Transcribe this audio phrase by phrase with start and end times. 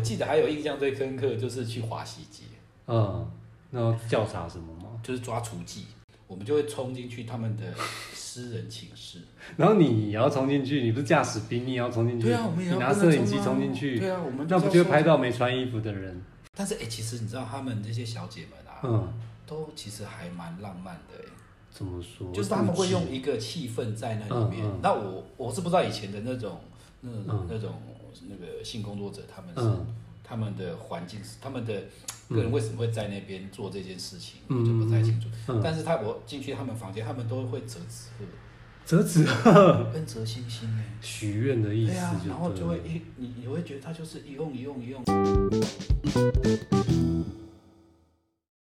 [0.00, 2.44] 我记得还有印象最深刻就是去华西街，
[2.86, 3.30] 嗯，
[3.70, 4.98] 然后调查什么吗？
[5.02, 5.80] 就是抓厨妓，
[6.26, 7.64] 我们就会冲进去他们的
[8.14, 9.18] 私人寝室，
[9.58, 16.18] 然后你也要冲进去，你不是驾驶兵，你也要冲进去，对啊，我们也要你拿摄影机冲进去，对啊，我们那不就会拍到没穿衣服的人？
[16.56, 19.12] 但是哎、欸，其实你知道他们这些小姐们啊，嗯，
[19.46, 21.24] 都其实还蛮浪漫的哎。
[21.70, 22.32] 怎么说？
[22.32, 24.64] 就是他们会用一个气氛在那里面。
[24.64, 26.58] 嗯嗯、那我我是不知道以前的那种
[27.00, 27.74] 那那种
[28.28, 29.86] 那个性工作者，他们是、嗯、
[30.22, 31.82] 他们的环境是他们的
[32.28, 35.28] 个人为什么会在那边做这件事情，我、嗯、就不太清楚。
[35.48, 38.24] 嗯、但是他我进去他们房间，他们都会折纸鹤，
[38.84, 41.92] 折纸鹤 跟折星星哎，许愿的意思。
[41.92, 45.02] 对啊，然后就会一你你会觉得他就是一用一用一用。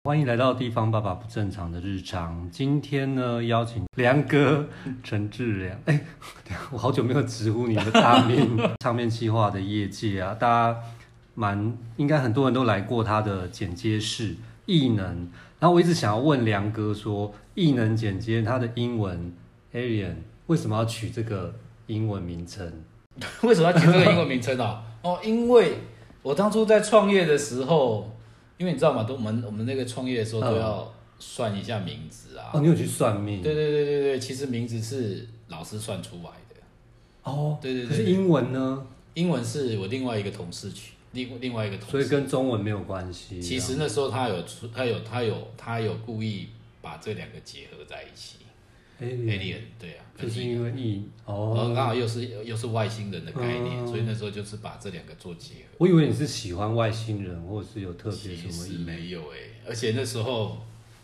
[0.06, 2.46] 欢迎来到地方爸爸不正常的日常。
[2.50, 4.66] 今天呢，邀请梁哥
[5.02, 5.80] 陈志良。
[5.86, 5.98] 哎，
[6.70, 8.58] 我好久没有直呼你的大名。
[8.84, 10.78] 唱片企划的业界啊，大家
[11.34, 14.36] 蛮应该很多人都来过他的剪接室。
[14.66, 15.06] 艺能，
[15.58, 19.32] 然后我一直想要问梁哥说，艺能剪接他的英文
[19.72, 20.16] Alien
[20.48, 21.54] 为什么要取这个
[21.86, 22.70] 英文名称？
[23.42, 24.82] 为什么要取这个英文名称啊？
[25.00, 25.78] 哦，因为
[26.20, 28.10] 我当初在创业的时候。
[28.56, 29.04] 因为你知道吗？
[29.04, 32.50] 都我们我们那个创业的时候都要算一下名字啊。
[32.52, 33.42] 哦，你有去算命？
[33.42, 36.60] 对对对对对，其实名字是老师算出来的。
[37.24, 37.88] 哦，对对对。
[37.88, 38.86] 可是英文呢？
[39.14, 41.90] 英文是我另外一个同事取，另另外一个同事。
[41.92, 43.40] 所以跟中文没有关系。
[43.40, 46.48] 其实那时候他有出，他有他有他有故意
[46.82, 48.36] 把这两个结合在一起。
[49.04, 55.60] Alien，对啊，就是因为异哦，刚好又是又是外星人的概念，所以那时候就是把这两个做结合。
[55.78, 58.72] 我以为你是喜欢外星人，或者是有特别什么意思？
[58.78, 59.38] 没有哎，
[59.68, 60.58] 而且那时候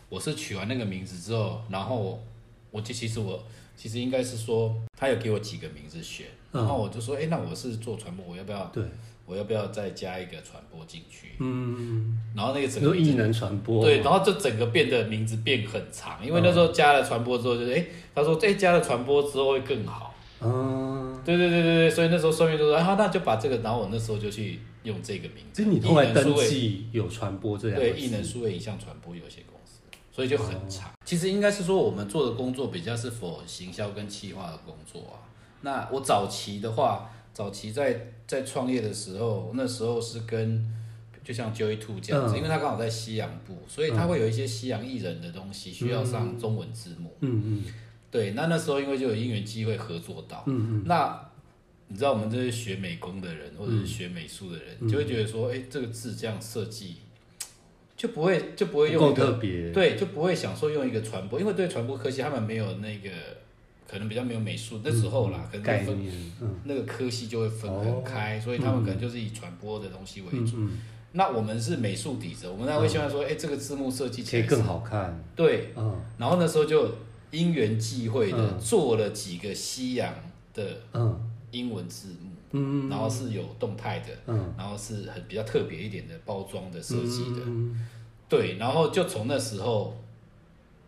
[0.08, 2.22] 我是取完那个名字之后，然后
[2.70, 3.44] 我就其实我
[3.76, 8.64] 其实应该是说，他有给我几个名字选，然后我就说，哎，那我是做传播，我要不要？
[8.66, 8.84] 对。
[9.30, 11.28] 我要不要再加一个传播进去？
[11.38, 20.12] 嗯，然后那个整个异能传播，对，然后就整个变得名字变很长，因为那时候加了传播之后，就是哎，他说哎，加了传播之后会更好。
[20.40, 25.62] 嗯，对对对对对，所以那时候顺便就说，啊，那就把这个，然后我那时候就去用这个名字。
[25.62, 29.78] 其实你后来登记有传播这样，对，艺能数位影像传播有限公司，
[30.10, 30.90] 所以就很长。
[31.04, 35.22] 其实应该是说我们做的工作比较是 for 行销跟企划的工作啊。
[35.60, 37.10] 那我早期的话。
[37.32, 40.66] 早期在在创业的时候，那时候是跟
[41.22, 47.14] 就像 Joey Two 这样子，嗯、因为他刚好在西洋部，所以他会有一些西洋艺人的东西需要上中文字幕。
[47.20, 47.64] 嗯嗯，
[48.10, 50.42] 对，那那时候因为就有因缘机会合作到。
[50.46, 51.30] 嗯嗯，那
[51.88, 56.96] 你知道我们这些学美工的人或者是学美术的人，嗯、就会觉得说，哎、欸，这个字这样设计
[57.96, 63.10] 就不会就不会用一个特别，对，就不会想说用一个传播，因为对传播科技他们没有那个。
[63.90, 65.98] 可能比较没有美术那时候啦，嗯、可能分
[66.62, 70.56] 那个科系就会分很开，哦、所以他们可能就是以传播的东西为主。
[71.10, 75.20] 那我们是美术底子，我们才会希望说，哎、这个字幕设计起来可以更好看。
[75.34, 76.88] 对，嗯、然后那时候就
[77.32, 80.14] 因缘际会的做了几个西洋
[80.54, 80.64] 的
[81.50, 87.88] 英文字幕，嗯、然后是有动态的，嗯、然后是很比较特别一点的包装的设计的，嗯、
[88.28, 90.00] 对，然后就从那时候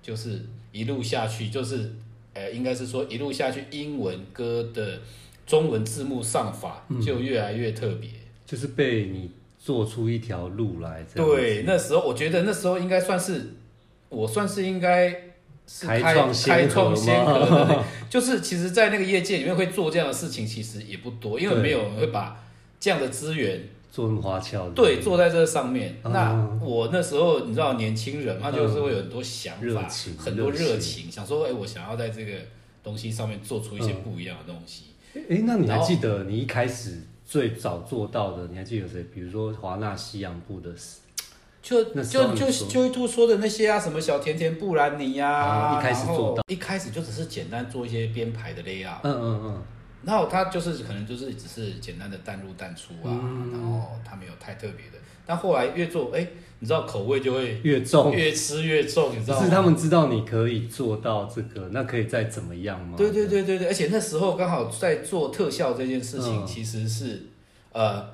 [0.01, 1.97] 就是一路下去就是。
[2.34, 5.00] 呃，应该是说一路下去，英文歌的
[5.47, 11.04] 中文字幕上法就越来越特别，嗯，就是被你做出一条路来。
[11.15, 13.54] 对，那时候我觉得那时候应该算是
[14.09, 15.09] 我算是应该
[15.66, 22.42] 是开开创先河的， 就是其实，在那个业界里面会做这样的事情，其实也不多，因为没有人会把
[22.81, 23.60] 这样的资源。
[23.92, 26.00] 做那么花俏，对，坐在这上面。
[26.03, 26.32] 那
[26.62, 29.86] 我那时候，你知道，年轻人嘛就是会有很多想法，
[30.16, 32.32] 很多热情，想说，哎，我想要在这个
[32.82, 34.84] 东西上面做出一些不一样的东西。
[35.14, 38.47] 哎，那你还记得你一开始最早做到的？
[38.47, 39.04] 你还记得有谁？
[39.12, 40.72] 比如说华纳西洋部的，
[41.60, 49.00] 就就就就一兔说的那些啊，什么小甜甜布兰妮呀，一开始做到，一开始就只是简单做一些编排的 layout。
[49.03, 49.62] 嗯嗯嗯。
[50.05, 54.99] 然后他就是可能就是只是简单的淡入淡出啊，嗯、然后他没有太特别的。
[55.25, 56.27] 但后来越做，哎，
[56.59, 59.45] 你知道口味就会越重，越吃越重，你知道吗？
[59.45, 62.97] 是他们知道你可以做到这个，那可以再怎么样吗？
[62.97, 67.15] 对对对对对，而且那时候刚好在做特效这件事情，其实是、
[67.72, 68.10] 嗯、呃，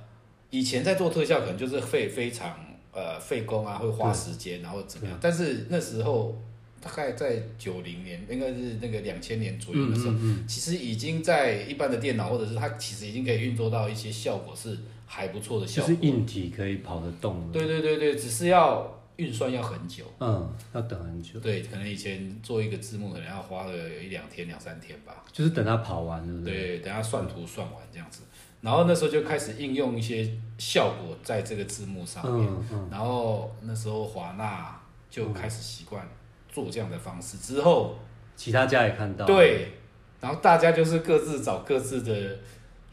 [0.51, 2.55] 以前在做特效可能就是费非常
[2.93, 5.19] 呃费工啊，会花时间，对然后怎么样？
[5.21, 6.37] 但是那时候。
[6.81, 17.51] 大概在九零年，应该是那个两千年左右的时候，嗯嗯嗯、其实已经在一般的电脑或者是它其实已经可以运作到一些效果是还不错的效果，就是硬体可以跑得动。
[17.53, 21.41] 对对对对，只是要运算要很久，嗯，要等很久。
[21.41, 23.73] 对，可能以前做一个字幕可能要花个
[24.03, 26.55] 一两天两三天吧，就是等它跑完，对不对？
[26.55, 28.23] 对，等它算图算完这样子。
[28.61, 30.29] 然后那时候就开始应用一些
[30.59, 32.49] 效果在这个字幕上面，
[32.91, 34.77] 然后那时候华纳
[35.09, 36.07] 就开始习惯
[36.53, 37.97] 做这样的方式，之后
[38.37, 39.69] 其他家也看到，对，
[40.21, 42.15] 然后大家就是各自找各自的。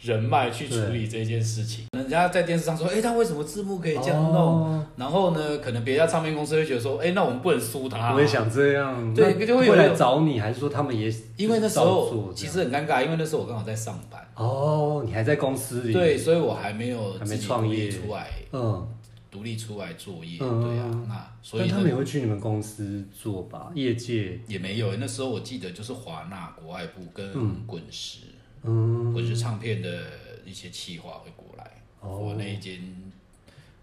[0.01, 4.35] 人脉去处理这件事情，人家在电视上说，哎，他为什么字幕可以这样弄？
[4.35, 8.13] 哦、然后呢，可能别家唱片公司会觉得说，哎，那我们不能输他。
[8.13, 11.11] 我也想这样，对，就会会来找你，还是说他们也？
[11.37, 14.21] 因为那时候其实很尴尬，因为那时候我刚好在上班。
[14.35, 15.93] 哦，你还在公司里？
[15.93, 18.87] 对，所以我还没有还没创业出来，嗯，
[19.35, 20.37] 独立出来作业。
[20.39, 23.71] 嗯、对啊，那所以他们也会去你们公司做吧？
[23.75, 28.19] 业界也没有，那时候我记得就是华纳国外部跟滚石，
[28.63, 29.89] 嗯，滚石唱片的。
[30.47, 32.79] 一些企划会过来，我、哦、那一间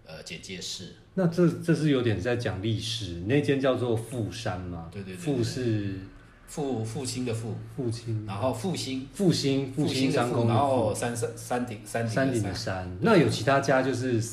[0.05, 0.93] 呃简介室。
[1.13, 4.87] 那这这是有点在讲历史，那间叫做富山嘛？
[4.89, 5.99] 对对对，富是
[6.47, 12.97] 复复兴的复，复兴，然后复兴复兴复兴商工，然后山山山顶山顶山顶的山。
[13.01, 14.23] 那有其他家就是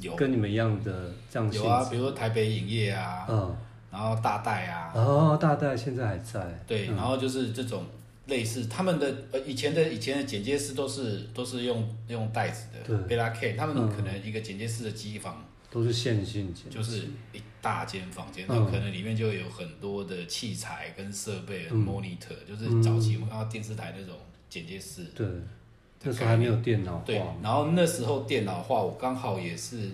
[0.00, 1.52] 有跟你们一样的这样？
[1.52, 3.56] 有啊，比如说台北影业啊，嗯，
[3.90, 6.62] 然后大代啊，哦，大代现在还在。
[6.66, 7.84] 对，然后就是这种。
[8.28, 24.14] 类似他们的呃以前的以前的剪接师都是都是用用袋子的，对贝拉 K，他们可能一个剪接师的机房都是线性剪，就是一大间房间，那可能里面就有很多的器材跟设备，monitor，就是早期我们看到电视台那种
[24.50, 25.04] 剪接师。
[25.14, 25.26] 对，
[26.02, 27.02] 那时候还没有电脑化。
[27.04, 29.90] 对，然后那时候电脑化，我刚好也是，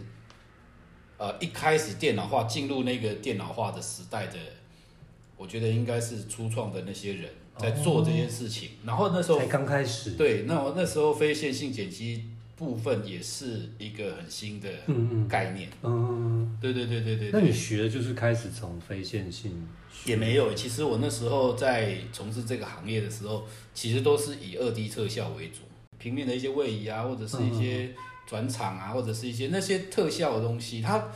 [1.18, 4.38] 呃，一开始电脑化进入那个电脑化的时代的，
[5.36, 7.30] 我觉得应该是初创的那些人。
[7.56, 12.24] 在做这件事情，然后那时候才刚开始，对，那我那时候非线性剪辑
[12.56, 14.68] 部分也是一个很新的
[15.28, 17.30] 概念，嗯，对对对对对。
[17.32, 19.68] 那你学的就是开始从非线性？
[20.04, 25.60] 也没有，其实我那时候在从事这个行业的时候，其实都是以二 D 特效为主，
[26.04, 27.90] 平面的一些位移啊，或者是一些。
[28.26, 31.08] 转场啊，或者是一些那些特效的东西，它，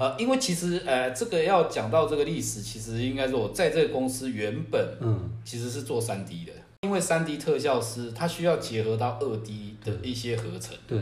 [0.00, 10.98] 呃，因为其实呃，这个要讲到这个历史，其实应该说我在这个公司原本，嗯，其实是做三 D 的，因为三 D 特效师他需要结合到二 D 的一些合成，对，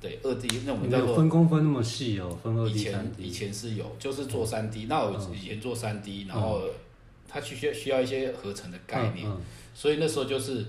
[0.00, 6.62] 对，二 D 那我们叫做分工分那么细哦，分二 D 以前以前是有，就是做三 D，那我以前做三 D，然后
[7.28, 9.30] 他需需需要一些合成的概念，
[9.72, 10.66] 所以那时候就是。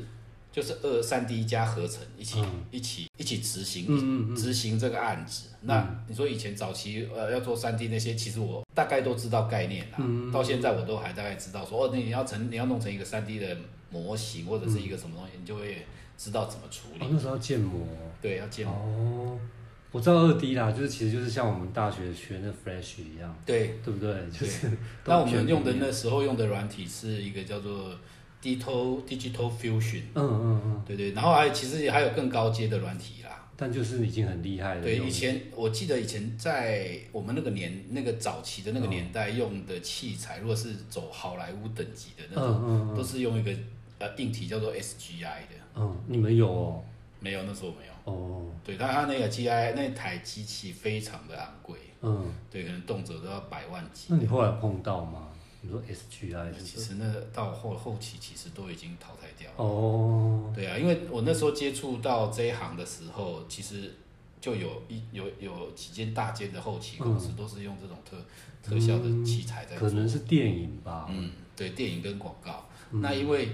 [0.58, 3.86] 就是二三 D 加合成一起、嗯、一起一起执行
[4.36, 5.50] 执、嗯、行这个案子。
[5.62, 9.98] 嗯、那你说以前早期呃要做三 D 那些，其实我大概都知道概念啦。
[10.00, 13.56] 嗯、到现在我都还大概知道说哦，你要成你要弄成一个三 D 的
[13.92, 15.86] 模型或者是一个什么东西，嗯、你就会
[16.18, 17.06] 知道怎么处理。
[17.06, 17.88] 哦、那时候要建模，
[18.20, 18.74] 对，要建模。
[18.74, 19.40] 哦，
[19.92, 24.12] 我知道二 D 啦，就是其实就是像我们大学学那 Flash 一样，对对不对？
[24.32, 24.72] 就是
[25.06, 27.92] 那我们用的那时候用的软体是一个叫做。
[28.42, 34.82] Digital Digital Fusion，嗯嗯嗯，对对，然后还其实还有更高阶的软体啦，但就是已经很厉害了。
[34.82, 43.52] 对，以前我记得以前在我们那个年那个早期的那个年代用的器材，如果是走好莱坞等级的那种，都是用一个
[44.00, 45.56] 呃硬体叫做 SGI 的。
[45.76, 46.84] 嗯，你们有哦？
[47.20, 47.94] 没有，那时候没有。
[48.06, 51.76] 哦，对，但它那个 GI 那台机器非常的昂贵。
[52.04, 54.06] 嗯，对，可能动辄都要百万级。
[54.10, 55.28] 那你后来碰到吗？
[55.62, 59.56] 你说 SGI，其实那到后后期其实都已经淘汰掉了。
[59.58, 63.94] 哦，对啊，因为我那时候接触到这一行的时候，其实
[64.40, 68.26] 就有一有有几间大间的后期公司都是用这种特、嗯、
[68.62, 69.90] 特效的器材在做。
[69.90, 71.08] 可能是电影吧。
[71.10, 72.70] 嗯，对，电影跟广告。
[72.92, 73.50] 嗯、那因为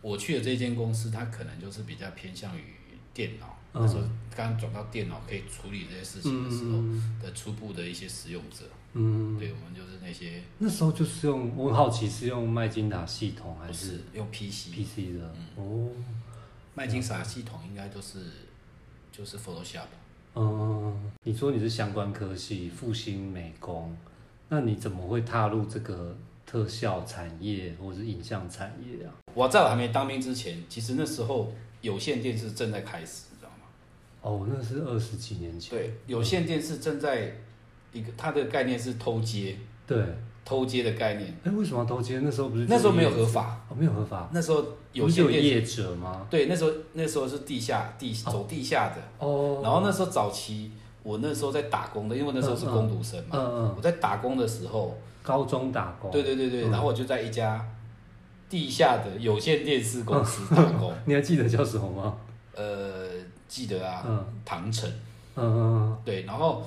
[0.00, 2.62] 我去的这间公司，它可能就是比较偏向于
[3.12, 3.58] 电脑。
[3.72, 4.02] 嗯、那时候
[4.34, 6.78] 刚转到电脑可以处理这些事情的时候
[7.20, 8.64] 的初步的一些使用者。
[8.94, 15.32] 嗯，对，我们就是那些那时候就是用，我很好奇是用麦金塔系统还是，是用 PC PC 的？
[15.56, 15.90] 嗯、哦，
[16.74, 18.18] 麦金塔系统应该都是
[19.12, 19.86] 就是 Photoshop。
[20.34, 23.94] 嗯，你说你是相关科系，复兴美工，
[24.48, 26.16] 那你怎么会踏入这个
[26.46, 29.12] 特效产业或者是影像产业啊？
[29.34, 31.52] 我在我还没当兵之前，其实那时候
[31.82, 33.66] 有线电视正在开始，你知道吗？
[34.22, 35.78] 哦，那是二十几年前。
[35.78, 37.36] 对，有线电视正在。
[37.92, 39.98] 一个它的概念是偷接，对，
[40.44, 41.34] 偷接的概念。
[41.44, 42.20] 哎，为什么要偷接？
[42.22, 44.28] 那时候不是那时候没有合法，哦，没有合法。
[44.32, 46.26] 那时候有有业者吗？
[46.28, 49.60] 对，那时候那时候是地下地走地下的哦。
[49.62, 50.70] 然后那时候早期，
[51.02, 53.74] 我那时候在打工的，因为那时候是工读生嘛，嗯嗯。
[53.76, 56.10] 我在打工的时候，高中打工。
[56.10, 57.66] 对对对对，然后我就在一家
[58.48, 60.92] 地下的有线电视公司打工。
[61.06, 62.16] 你还记得叫什么吗？
[62.54, 63.08] 呃，
[63.46, 64.04] 记得啊，
[64.44, 64.90] 唐城。
[65.36, 66.62] 嗯嗯，对，然后。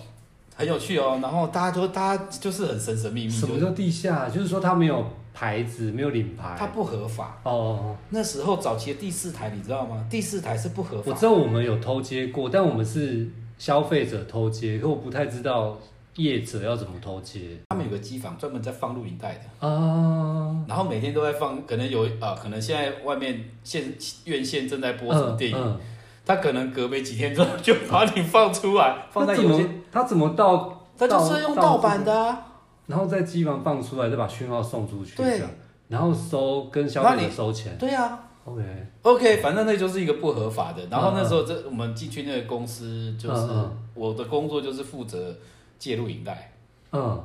[0.55, 3.29] 很有趣哦，然后大家都，大家就是很神神秘秘。
[3.29, 4.29] 什么叫地下？
[4.29, 5.03] 就是说他没有
[5.34, 7.39] 牌子，没有领牌，它不合法。
[7.43, 10.05] 哦，那时候早期的第四台你知道吗？
[10.10, 11.12] 第四台是不合法。
[11.12, 13.27] 我知道我们有偷接过，但我们是
[13.58, 15.79] 消费者偷接，可我不太知道
[16.15, 17.58] 业者要怎么偷接。
[17.70, 23.91] 他们有个机房专门在放录影带的啊，然后每天都在放，可能有啊，可能现在外面现
[24.25, 25.58] 院线正在播什么电影。
[25.58, 25.79] 嗯嗯
[26.25, 30.78] 他可能隔没几天之后就把你放出来，放在有些他怎么盗？
[30.98, 32.46] 他就是用盗版的啊，
[32.86, 35.42] 然后在机房放出来，再把讯号送出去，对，
[35.88, 38.63] 然后收跟消费者收钱，对啊，OK。
[39.01, 40.86] OK，反正那就是一个不合法的。
[40.92, 43.50] 然后那时候这我们进去那个公司，就是
[43.96, 45.36] 我的工作就是负责
[45.80, 46.54] 借录影带，
[46.92, 47.24] 嗯，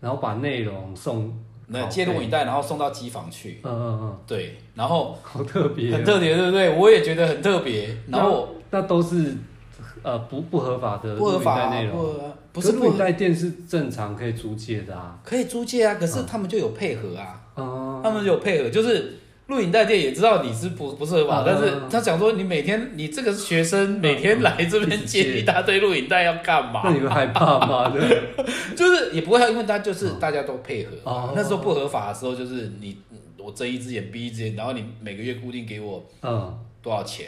[0.00, 1.34] 然后把内容送。
[1.68, 3.60] 那借录影带，然后送到机房去。
[3.62, 6.74] 嗯嗯嗯，对，然后好特别，很特别，对不对？
[6.76, 7.96] 我也觉得很特别。
[8.08, 9.36] 然后那都是
[10.02, 15.94] 呃不不合法的不合法内容，不是录影带店是正常可以租借的啊，可以租借啊。
[15.94, 19.20] 可是他们就有配合啊，他们就有配合，就是。
[19.46, 26.80] 录影带店也知道你是不不是合法，但是他想说，你每天你这个学生每天来这边借一大堆录影带要干嘛？
[26.84, 27.88] 那你会害怕吗？
[27.90, 28.22] 对，
[28.74, 31.32] 就是也不会，因为他就是大家都配合。
[31.34, 32.98] 那时候不合法的时候，就是你
[33.38, 37.26] 我睁一只眼闭一只眼，然后你每个月固定给我嗯多少钱，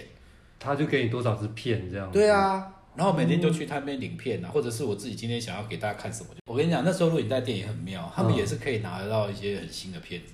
[0.58, 2.10] 他就给你多少支片这样。
[2.10, 10.32] 对啊，然后每天就去他那边领片啊，或者是我自己今天想要给大家看什么，我跟你讲，那时候录影带店也很妙，他们也是可以拿得到一些很新的片子。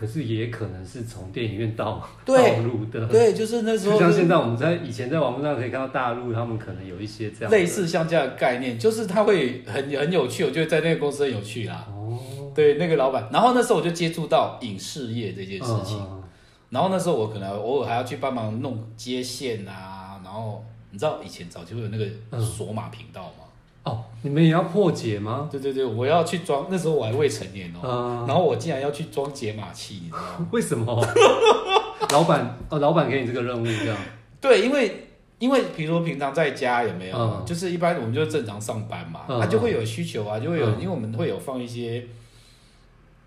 [0.00, 11.86] 可是也可能是从电影院到对道路的，对，就是那时候，就像现在我们在以前在网络上可以看到大陆，他们可能有一些这样类似像这样的概念，就是他会很很有趣，我觉得在那个公司很有趣啦。
[11.90, 12.18] 哦，
[12.54, 16.22] 对，那个老板，然后那时候我就接触到影视业这件事情，嗯、
[16.70, 23.39] 然后那时候我可能偶尔还要去帮忙弄接线啊，然后你知道以前早期会有那个索码频道吗？
[23.82, 25.48] 哦，你们也要破解吗？
[25.50, 26.66] 对对对，我要去装。
[26.70, 30.48] 那时候我还未成年哦，嗯、然后我竟然要去装解码器，你知道吗？
[30.52, 31.06] 为什么？
[32.12, 33.96] 老板哦，老板给你这个任务这样？
[34.40, 35.06] 对，因为
[35.38, 37.16] 因为比如说平常在家有没有？
[37.16, 42.04] 嗯、就是一般我们就正常上班嘛，他、就会有需求啊，就会有，嗯、因为我们会有放一些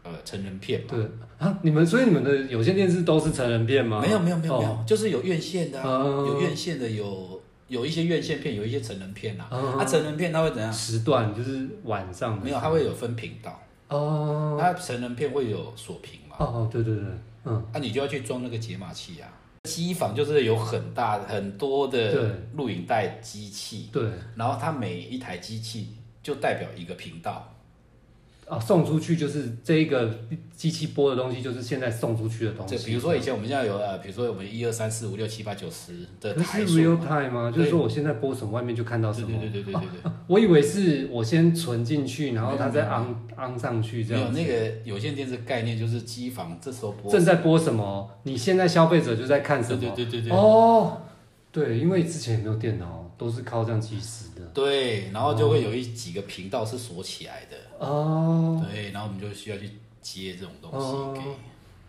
[0.04, 0.88] 呃成人片嘛。
[0.90, 1.00] 对
[1.40, 4.00] 啊，你们所以你们的有线电视都是成人片吗？
[4.02, 7.42] 没有没有没有没有，哦、就是有院线的、啊，嗯、有院线的有。
[7.74, 9.46] 有一些院线片，有一些成人片呐。
[9.50, 10.72] 啊成人片它会怎样？
[10.72, 12.40] 时段就是晚上。
[12.42, 13.60] 没有，它会有分频道。
[13.88, 14.58] 哦。
[14.60, 16.36] 它成人片会有锁屏嘛？
[16.38, 17.04] 哦哦，对对对，
[17.46, 17.66] 嗯。
[17.74, 19.28] 那你就要去装那个解码器啊。
[19.64, 23.90] 机房就是有很大很多的录影带机器。
[23.92, 24.04] 对。
[24.36, 25.90] 然后它每一台机器
[26.22, 27.53] 就代表一个频道。
[28.48, 30.20] 啊，送出去就是这一个
[30.56, 32.78] 机器播的东西，就是现在送出去的东西。
[32.78, 36.68] 就比如说以前我们现在有呃，比如说我们一二三四五六七八九十的台数。
[36.68, 37.52] 是 real time 吗？
[37.52, 39.28] 就是说我现在播什么，外面就看到什么。
[39.40, 40.12] 对对对对对对。
[40.28, 44.32] 我以为是我先存进去，然后它再安安上去这样。
[44.32, 49.80] 没有那个有线电视概念，就是机房这时候播正在播什么，你现在消费者就在看什么。
[49.80, 50.32] 对对对对。
[50.32, 51.02] 哦，
[51.52, 54.42] 对，因为之前也没有电脑，都是靠这样计时的。
[54.54, 57.58] 对，然后就会有一几个频道是锁起来的。
[57.86, 59.70] 哦，对，然后我们就需要去
[60.02, 61.28] 接这种东西给，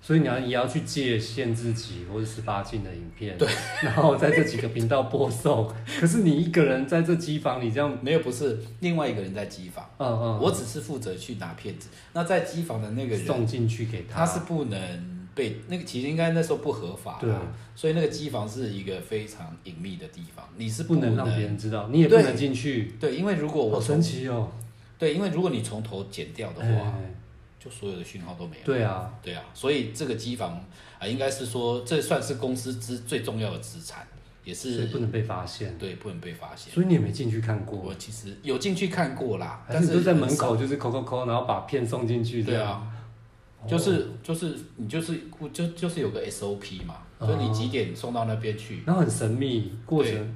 [0.01, 3.49] 所以你要也要去借限制级或者十八禁的影片，对，
[3.83, 5.73] 然后在这几个频道播送。
[6.01, 11.89] 可是你一个人在这机房里这样，没有，不是另外一个人在机房，嗯嗯，我只是负责去拿片子。
[12.13, 17.31] 那在机房的那个人送进去给他，他是不能被那个，其实应该那时候不合法，对，
[17.75, 24.51] 所以那个机房是一个非常隐秘的地方，你是不能让别人知道，你也不能进去，对，因为如果我好神奇哦。
[24.97, 27.15] 对，因为如果你从头剪掉的话，欸、
[27.59, 28.65] 就所有的讯号都没有。
[28.65, 30.65] 对啊，对啊，所以这个机房啊、
[31.01, 34.07] 呃，应该是说这算是公司之最重要的资产，
[34.45, 35.77] 也是不能被发现。
[35.79, 36.73] 对，不能被发现。
[36.73, 37.77] 所以你也没进去看过？
[37.77, 42.45] 我其实有进去看过啦，但是都在门口，就是抠抠抠，然后把片送进去。
[42.45, 42.87] 对啊，
[43.69, 45.21] 就是就是你就是
[45.53, 50.35] 就就是有个 SOP 嘛，哦、就你几点送到那边去，然后很神秘过程。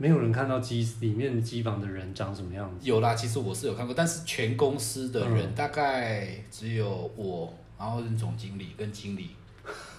[0.00, 2.88] 没有人看到机里面机房的人长什么样子。
[2.88, 9.30] 有啦，其实我是有看过，但是全公司的人大概只有我，然后任总经理跟经理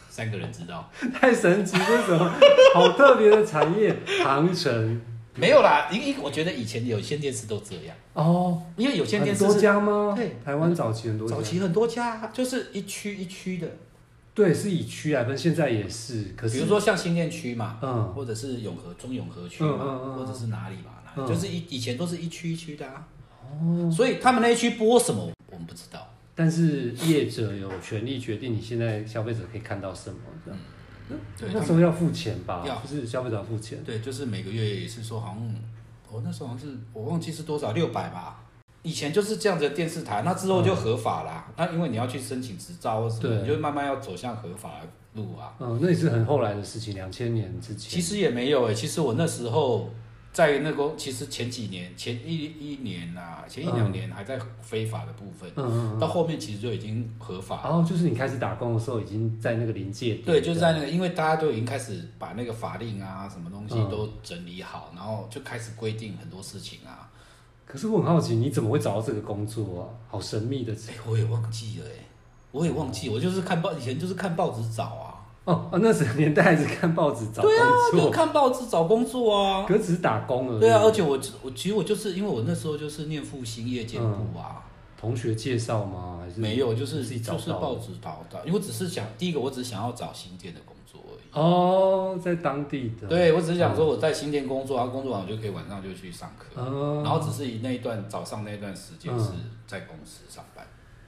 [0.09, 0.89] 三个人知道。
[1.13, 2.33] 太神奇，为什么？
[2.73, 5.01] 好特别的产业， 航程
[5.35, 5.89] 没有啦。
[5.91, 10.13] 因为我觉得以前有线电视都这样哦，因为有线电视多家吗？
[10.15, 13.67] 对，台湾早期很多，早期很多家，就是一区一区的。
[14.35, 16.33] 对，是以区来分，现在也是。
[16.37, 23.05] 可是，比如说像新店区嘛，嗯，或者是永和中永和区嘛，嗯嗯、或者是哪里嘛，嗯、就是以以前都是一区一区的啊。
[23.41, 23.91] 哦。
[23.91, 26.07] 所以他们那一区播什么，我们不知道。
[26.35, 30.59] 但是业者有权利决定你现在消费者可以看到什么，这样。
[31.09, 31.17] 嗯。
[31.37, 31.49] 对。
[31.53, 32.63] 那时候要付钱吧？
[32.65, 33.83] 要，就是消费者要付钱。
[33.83, 35.55] 对，就是每个月也是说好像，
[36.11, 38.43] 我、哦、那时候好像是我忘记是多少，六百吧。
[38.81, 41.45] 以前就是这样子的电视台，那之后就合法啦。
[41.49, 45.53] 嗯、那因为你要去申请执照或什么，对你就慢慢要走向合法的路啊。
[45.59, 47.89] 嗯，那也是很后来的事情，两千年之前。
[47.89, 49.89] 其实也没有诶、欸，其实我那时候。
[50.31, 57.63] 在那个其实前几年前一一年呐、啊，前一两年还在非法的部分，嗯嗯嗯、到后面其实就已经合法了。
[57.63, 60.25] 然后就是你开始打工的时候，已经在那个临界点。
[60.25, 67.09] 对，就是在那个，因为大家都已经开始把那个法令啊，什么东西都整理好，嗯、然后就开始规定很多事情啊。
[67.65, 69.89] 可是我很好奇，你怎么会找到这个工作啊？
[70.09, 72.05] 好神秘的，哎，我也忘记了哎，
[72.51, 75.08] 我也忘记，我就是看报，以前就是看报纸找啊。
[75.49, 77.51] 哦，那时年代还是看报纸找工作。
[77.51, 79.65] 对啊，就看报纸找工作啊。
[79.67, 80.59] 可只是打工而已。
[80.59, 84.61] 对啊，而且我我其实我就是因为我那时候就是念复兴夜间部啊。
[84.95, 86.19] 同学介绍吗？
[86.21, 88.39] 还是没有，就是自己找就是报纸找到。
[88.45, 91.27] 因为我只是想，第一个我只是想要找新店的工作而已。
[91.33, 93.07] 哦，在当地的。
[93.07, 96.61] 对，我只是想说我在新店工作，然后工作完我就可以晚上就去上课。
[97.01, 99.31] 然后只是以那一段早上那一段时间是
[99.65, 100.67] 在公司上班。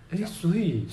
[0.10, 0.88] 哎，所以。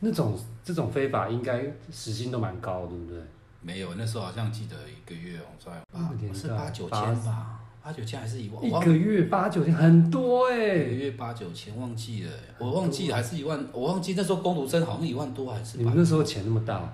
[0.00, 3.18] 那种这种非法应该时薪都蛮高，对不对？
[3.62, 8.62] 没有，那时候好像记得一个月我算八是八九千吧，八九千还是一万？
[8.62, 15.78] 一个月八九千很多哎，一个月八九千忘记了，我忘记还是一万，我忘记那时候工读生好像一万多还是？
[15.78, 16.92] 你们那时候钱那么大？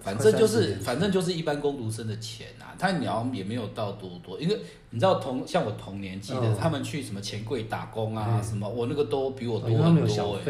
[0.00, 4.56] 反正就是反正就是一般工读生的钱啊，他鸟也没有到多多，因为
[4.90, 10.44] 你知道同像我同年纪的，他们去什么钱柜打工啊什么，我那个都比我多很多哎。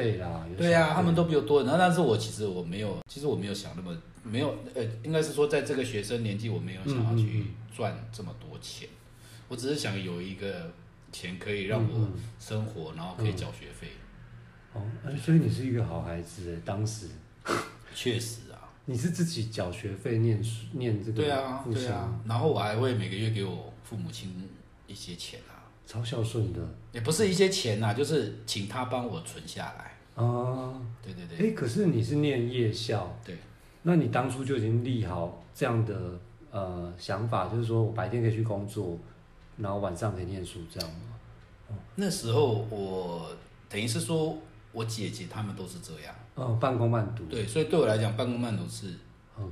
[0.58, 8.86] 对啊，他们都比我多，然后但是我其实我没有，其实我没有想那么没有，呃，应该是说在这个学生年纪，我没有想要去赚这么多钱，
[9.48, 10.70] 我只是想有一个
[11.10, 13.88] 钱可以让我生活，然后可以缴学费。
[14.74, 14.82] 哦，
[15.24, 17.06] 所以你是一个好孩子哎，当时。
[17.94, 18.40] 确实。
[18.90, 21.22] 你是自己缴学费念书念这个？
[21.22, 22.18] 对啊，对啊。
[22.26, 24.48] 然后我还会每个月给我父母亲
[24.86, 26.60] 一些钱啊，超孝顺的。
[26.92, 29.92] 也不是一些钱呐，就是请他帮我存下来。
[30.14, 31.50] 啊，对对对。
[31.50, 33.36] 哎，可是你是念夜校，对，
[33.82, 36.18] 那你当初就已经立好这样的
[36.50, 38.98] 呃想法，就是说我白天可以去工作，
[39.58, 41.76] 然后晚上可以念书，这样吗？
[41.94, 43.30] 那时候我
[43.68, 44.34] 等于是说
[44.72, 46.14] 我姐姐他们都是这样。
[46.34, 47.24] 哦，半工半读。
[47.24, 48.86] 对，所以对我来讲，半工半读是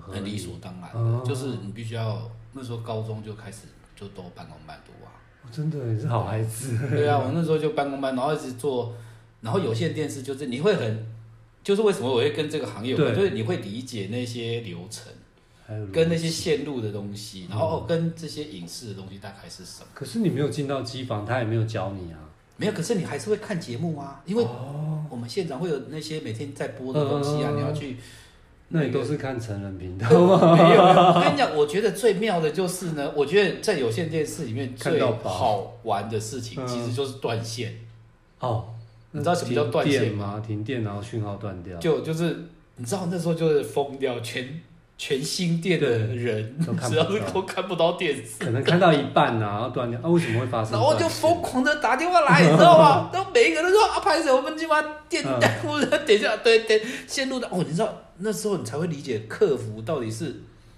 [0.00, 3.62] 很理所当然的，哦、就是你必须要那时候高中就开始
[3.94, 5.10] 就都半工半读啊。
[5.50, 6.76] 真的，你是好孩子。
[6.90, 8.94] 对啊，我那时候就半工半读，然后一直做，
[9.40, 11.06] 然后有线电视就是你会很，
[11.62, 15.12] 就是为什么我会跟这个行业有关，就是你会理解那些流程，
[15.64, 19.86] 还有跟那些线路的东西，然后跟这些影视的东西大概是什么。
[19.94, 22.18] 可是你没有进到机房，他也没有教你啊。
[22.56, 24.44] 没有，可是你还是会看节目啊，因为
[25.10, 27.96] 我们现场会有那些每天在播的东西啊，你要去。
[28.68, 30.56] 那你都是看成人频道 吗？
[30.56, 37.72] 没有，我跟你讲， 我觉得最妙的就是呢，我觉得在有线电视里面最好玩的事情，其实就是断线。
[38.40, 38.74] 哦，
[39.12, 40.42] 你知道什么叫断线吗？
[40.44, 41.78] 停电，然后讯号断掉。
[41.78, 42.36] 就就是
[42.74, 44.60] 你知道那时候就是疯掉全。
[44.98, 46.56] 全新店的人，
[46.88, 50.00] 只要是 都看不到电视，可能看到一半呐，然后断掉。
[50.02, 50.72] 啊，为什么会发生？
[50.72, 53.10] 然后就疯狂的打电话来，你知道吗？
[53.12, 55.22] 然后每一个人都说啊，拍摄我们今晚电
[55.62, 60.34] 或者等一下，对对，线路的哦，你知道那时候你才会理解客服到底是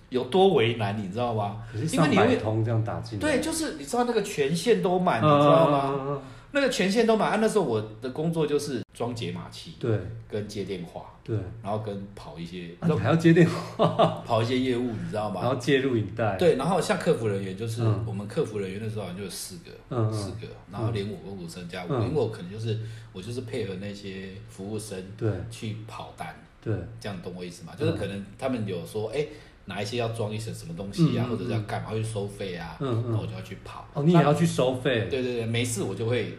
[0.08, 1.58] 有多为难，你知道吗？
[1.92, 6.18] 因为你会通这样打进来，对，就是你知道那个全线都满，你知道吗？
[6.52, 9.98] 那个权限都满，啊，那时候我的工作就是装解码器，对，
[10.30, 15.42] 跟接电话，对，然后跟跑一些，你还要接电话， 跑一些业务，你知道吗？
[15.42, 22.78] 然后接录影带，对，然后像客服人员，就是我们客服人员那时候好像就有四个，嗯，四个，然后连我工读生加我，因为我可能就是
[23.12, 27.74] 我就是配合那些服务生，对，去跑单，对，这样懂我意思吗？
[27.78, 29.26] 就是可能他们有说，哎。
[29.68, 32.76] 哪一些要装一些什么东西啊，或者是要干嘛去收费啊？
[32.80, 33.86] 嗯嗯，那我就要去跑。
[33.94, 35.06] 哦，你也要去收费？
[35.08, 36.36] 对对对，没事我就会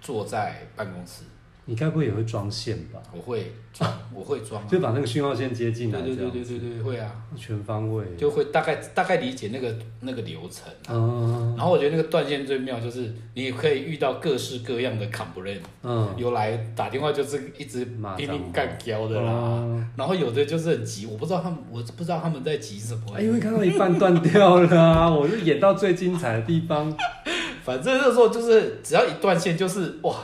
[0.00, 1.24] 坐在办公室。
[1.68, 2.98] 你该不会也会装线吧？
[3.12, 6.00] 我会装，我会装， 就把那个讯号线接进来。
[6.00, 10.72] 对对对对对对，会啊，全方位，就会大概大概理解那个那个流程。
[10.88, 17.84] 嗯，然后我觉得那个断线最妙就是你可以遇到各式各样的 complaint，嗯，有来打电话就是一直
[18.16, 23.20] 拼命干胶的啦，然后有的就是很急，我不知道他们，我不知道他们在急什么。
[23.20, 26.90] 因为看到一半断掉了啊， 我就演到最精彩的地方。
[27.62, 30.14] 反正那时候就是只要一断线就是哇。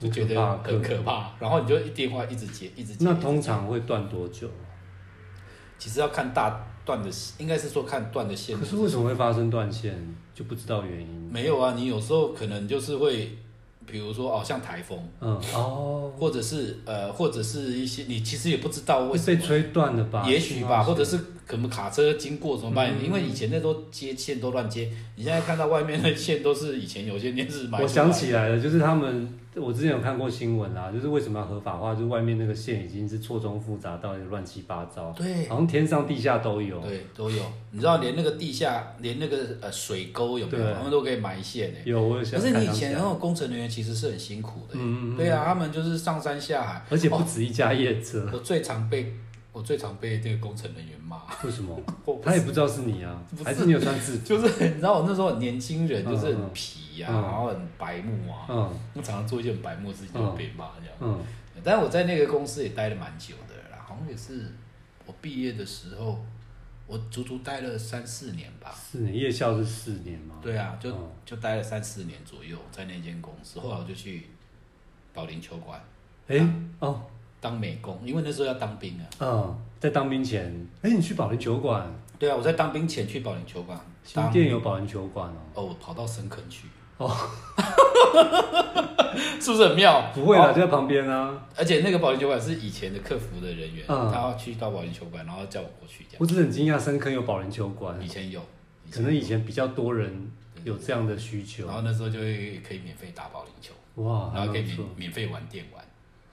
[0.00, 3.04] 就觉得很可怕，然后你就一电话一直接，一直接。
[3.04, 4.48] 那通常会断多久？
[5.78, 8.58] 其实要看大断的，应该是说看断的线。
[8.58, 10.14] 可是为什么会发生断线？
[10.34, 11.30] 就不知道原因。
[11.30, 13.36] 没有啊，你有时候可能就是会，
[13.86, 20.24] 比如说哦，像台风，嗯哦，或者是呃，或者是一些你其实也不知道为什么被吹断了吧？
[20.26, 22.92] 也许吧，或者是可能卡车经过怎么办？
[22.98, 27.80] 嗯、因为以前那都接线都乱接，你现在看到外面的线都是以前有些电视买。
[27.80, 31.94] 我想起来了，就是他们，我之前有看过新闻啦，就是为什么要合法化？
[31.94, 37.42] 就是外面那个线已经是错综复杂到乱七八糟，对，好像天上地下都有，对，都有。
[37.70, 40.74] 你知道连那个地下，连那个呃水沟有没有？
[40.74, 41.82] 他们都可以埋线诶。
[41.84, 42.40] 有，我想。
[42.40, 48.30] 可是你以前那种工程人员其实是很辛苦的，嗯嗯，对啊，他们就是上山下海，而且不止一家业者。
[48.32, 49.12] 我最常被。
[49.54, 51.80] 我最常被那个工程人员骂， 为什么？
[52.20, 54.24] 他也不知道是你啊，是还是你有穿制服？
[54.26, 60.94] 就是你知道我那时候很年轻人，就是很皮呀、啊，嗯、然后很白目啊，嗯，我常常做一些很白目的事情就被骂这样。
[61.00, 61.24] 嗯，
[61.62, 64.52] 但是我在那个公司也待了蛮久的啦，好像也是
[65.06, 66.18] 我毕业的时候，
[66.88, 68.74] 我足足待了三四年吧。
[68.74, 70.34] 四年，夜校是四年吗？
[70.42, 74.26] 对啊，就、嗯、就待了三四年左右在那间公司，后来我就去
[75.12, 75.80] 保龄球馆。
[76.26, 76.48] 哎、欸，
[76.80, 77.00] 哦。
[77.44, 79.04] 当美工，因为那时候要当兵啊。
[79.20, 80.46] 嗯，在当兵前，
[80.80, 81.86] 哎、欸，你去保龄球馆？
[82.18, 83.78] 对啊，我在当兵前去保龄球馆。
[84.02, 85.36] 新店有保龄球馆哦。
[85.52, 86.68] 哦，我跑到深坑去。
[86.96, 87.14] 哦，
[89.38, 90.10] 是不是很妙？
[90.14, 91.46] 不会啦，哦、就在旁边啊。
[91.54, 96.06] 而且那个保龄球馆是以前的客服的人员，嗯、他要去到保龄球馆，然后叫我过去。
[96.16, 97.94] 我只是很惊讶，深坑有保龄球馆。
[98.02, 98.40] 以前有，
[98.86, 100.30] 以前有，可能以前比较多人
[100.64, 101.66] 有这样的需求。
[101.66, 105.84] 然后那时候就会可以免费打保龄球，哇，然后可以免免费玩电玩。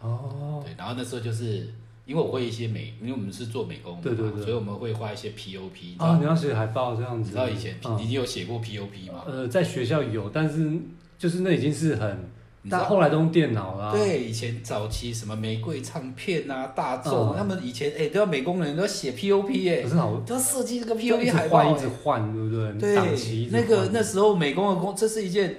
[0.02, 1.70] 哦，对，然后那时候就是
[2.06, 5.98] 因为我会一些美，因为我们是做美工的，对对对，所以我们会画一些 POP。
[5.98, 7.30] 啊，你要写海报这样子。
[7.30, 9.24] 你知道以前你有写过 POP 吗？
[9.28, 10.72] 呃，在学校有，但是
[11.18, 12.30] 就是那已经是很，
[12.70, 13.92] 但后来都用电脑啦。
[13.92, 22.74] 对，以前早期什么玫瑰唱片啊、大众，他们以前哎都要美工人都要写 POP 哎，可是好，都要设计这个 POP 海报，一直换，对不对？
[22.80, 25.56] 对，那个那时候美工的工，这是一件。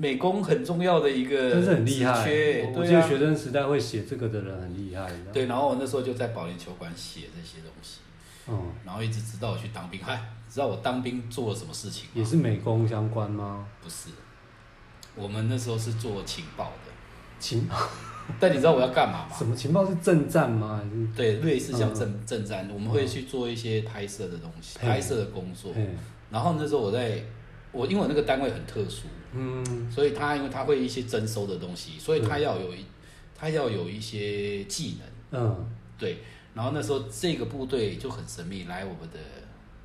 [0.00, 2.24] 美工很重要的一个，真是很厉害。
[2.24, 5.12] 对，我记得学生时代会写这个的人很厉害。
[5.30, 7.98] 对，然后我那时候就在保龄球馆写这些东西，
[8.48, 12.10] 嗯，然后一直直到我去当兵，嗨，知道我当兵做了什么事情吗？
[12.14, 13.66] 也是美工相关吗？
[13.82, 14.08] 不是，
[15.14, 16.90] 我们那时候是做情报的。
[17.38, 17.76] 情报？
[18.40, 19.36] 但你知道我要干嘛吗？
[19.36, 20.80] 什么情报是政战吗？
[20.82, 21.06] 还是？
[21.14, 25.74] 对，类似像政政战，我们会去做一些拍摄的东西，拍摄的工作。
[26.30, 27.22] 然后那时候我在。
[27.72, 32.84] 我因为我那个单位很特殊，嗯，所以他因为他会一些征收的东西，所以他要有一，
[33.34, 34.98] 他要有一些技
[35.30, 36.18] 能，嗯，对。
[36.52, 39.18] 然后那时候这个部队就很神秘，来我们的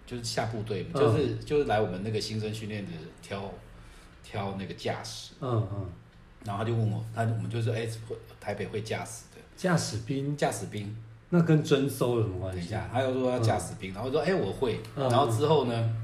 [0.05, 3.53] 就是下部队，就是就是来我们那个新生训练的挑
[4.23, 5.85] 挑那个驾驶，嗯嗯。
[6.43, 7.87] 然后他就问我，他我们就说，哎，
[8.39, 10.95] 台北会驾驶的驾驶兵，驾驶兵，
[11.29, 12.59] 那跟征收有什么关系？
[12.59, 14.79] 等一下，他又说要驾驶兵，然后说，哎，我会。
[14.95, 15.95] 然后之后呢？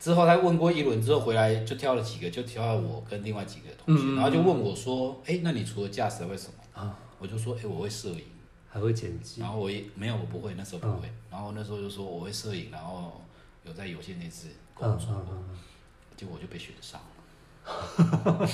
[0.00, 8.22] 之后他问过一轮之后回来就挑了几个，就挑了我跟另外几个同学，嗯、然后就问我说：“哎，那你除了驾驶还会什么？”啊，我就说：“哎，我会摄影，
[8.70, 11.06] 还会剪辑。”然后我也没有，我不会，那时候不会。
[11.06, 13.20] 嗯、然后那时候就说我会摄影，然后
[13.64, 15.22] 有在有线电视工作，
[16.16, 17.06] 结果我就被选上了。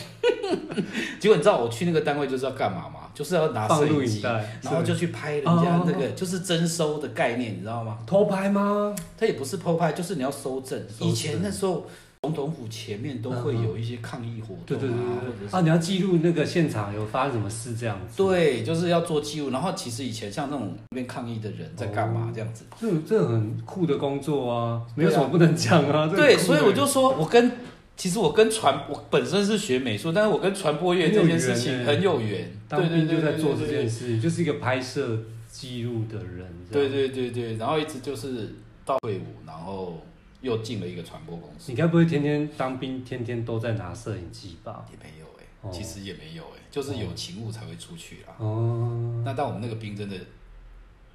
[1.20, 3.05] 结果你知道我去那个单位就是要干嘛吗？
[3.16, 7.96] 就是要拿摄影机，然后就去拍人家那个，就是征收的概念，你知道吗？
[8.06, 8.94] 偷拍吗？
[9.18, 10.78] 它也不是偷拍，就是你要收证。
[11.00, 11.86] 以前那时候
[12.20, 18.22] 总统府前面都会有一些抗议活动，对对对啊，你要记录那个现场有发生什么事这样子。
[18.22, 19.48] 对，就是要做记录。
[19.48, 26.06] 然后其实以前像那种那边抗议的人在干嘛这样子，这这很酷的工作啊，没有什么不能讲啊。
[26.14, 27.50] 对，所以我就说我跟。
[27.96, 32.52] 其实我跟传，我本身是学美术，但是我跟传播业这件事情很有缘。
[32.68, 35.18] 当兵就在做这件事，就是一个拍摄
[35.50, 36.46] 记录的人。
[36.70, 38.54] 对对对对，然后一直就是
[38.84, 40.02] 到退伍，然后
[40.42, 41.72] 又进了一个传播公司。
[41.72, 44.84] 你该不会天天当兵，天天都在拿摄影机吧？
[44.90, 48.34] 也没有哎，其实也没有哎，就是有勤务才会出去啦。
[48.36, 49.22] 哦。
[49.24, 50.16] 那但我们那个兵真的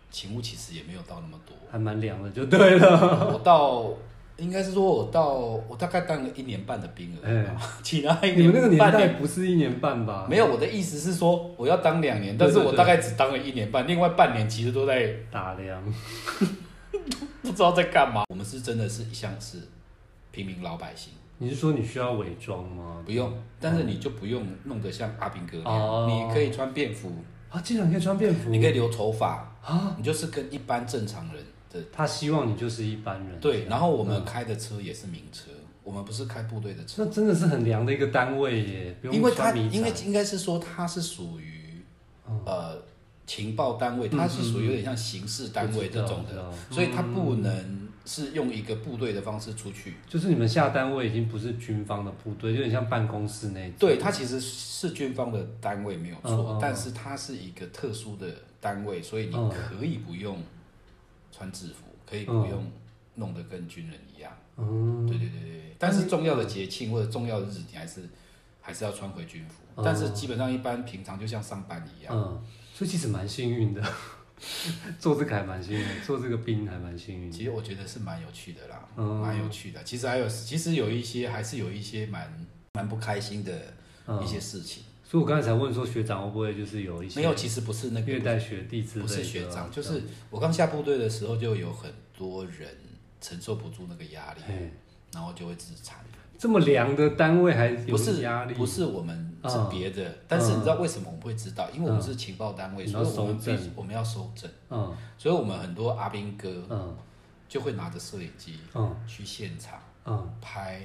[0.10, 3.32] 勤务其实也没有到那么多，还蛮凉的，就对了。
[3.34, 3.94] 我到。
[4.38, 7.46] 应该是说，我到我大概当了一年半的兵而已，
[7.84, 8.38] 其他一年半。
[8.42, 10.26] 你们那个年代不是一年半吧？
[10.30, 15.84] 没有，我的意思是说，我要当两年，但是我大概只当了一年半，另外半年其实都在打量，
[17.42, 18.24] 不知道在干嘛。
[18.30, 19.58] 我们是真的是一向是
[20.32, 21.14] 平民老百姓。
[21.38, 23.02] 你是说你需要伪装吗？
[23.06, 27.12] 不用，但是你就不用弄得像阿兵哥那样，你可以穿便服
[27.50, 31.44] 啊，竟然可以穿便服，你可以留头发啊，你就是跟一般正常人。
[31.92, 33.40] 他希望你就是一般人。
[33.40, 35.52] 对，然后我们开的车也是名车，
[35.84, 37.04] 我们不是开部队的车。
[37.04, 41.84] 那真的是很凉的一个单位耶，因为他因为应该是说他是属于
[42.46, 42.78] 呃
[43.26, 49.96] 情报单位，他是属于有点像刑事单位这种的，所以他不能是用一个部队的方式出去。
[50.08, 53.74] 就是你们下单位已经不是军方的部队，有点像办公室那种。
[53.80, 58.28] 对，他其实是军方的单位没有错，但是他是一个特殊的
[58.60, 60.38] 单位，所以你可以不用。
[61.42, 62.72] 穿制服可以不用
[63.16, 64.32] 弄得跟军人一样。
[64.58, 65.76] 嗯，对对对对。
[65.80, 68.08] 但是重要的节庆或者重要的日子，你还是
[68.62, 69.64] 还是要穿回军服。
[69.76, 72.16] 嗯、但是基本上一般平常就像上班一样。
[72.16, 72.40] 嗯，
[72.76, 73.82] 所以其实蛮幸运的，
[75.00, 77.32] 做这个还蛮幸运，做这个兵还蛮幸运。
[77.32, 79.84] 其实我觉得是蛮有趣的啦，嗯，蛮有趣的。
[79.84, 83.74] 其实还有，其实有一些还是有一些蛮蛮不开心的
[84.24, 84.84] 一些事情。
[84.84, 87.36] 嗯、所以我刚才才问说学长会不会就是有一些没有？
[87.36, 92.70] 其实不是那个虐待学弟之类的，不是学长，就是我刚下部队的时候就有很多人
[93.20, 94.42] 承受不住那个压力。
[95.14, 95.98] 然后就会自残。
[96.38, 97.74] 这么凉的单位还有
[98.22, 98.54] 压力？
[98.54, 101.70] 不是，不是我们是别的，嗯、但是你知道为什么我们会知道？
[101.72, 104.50] 因为我们是情报单位，嗯、所以我们必须我们要收证。
[104.70, 106.96] 嗯，所以我们很多阿兵哥，嗯，
[107.50, 110.82] 就会拿着摄影机，嗯，去现场，嗯，拍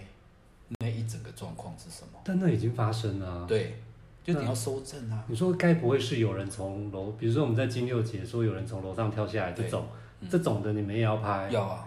[0.80, 2.18] 那一整个状况是什么？
[2.24, 3.46] 但那已经发生了、啊。
[3.46, 3.80] 对，
[4.26, 5.24] 就你要收证啊。
[5.28, 9.86] 你说该不会是有人从楼，比如说我们在金六节说有人从楼上跳下来这种，
[10.20, 11.48] 嗯、这种的你们也要拍？
[11.52, 11.86] 要啊。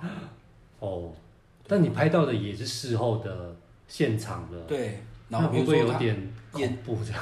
[0.80, 1.12] 哦。
[1.68, 3.56] 但你拍到的也是事后的
[3.88, 7.22] 现场的，对，然后会不会有点恐怖这样？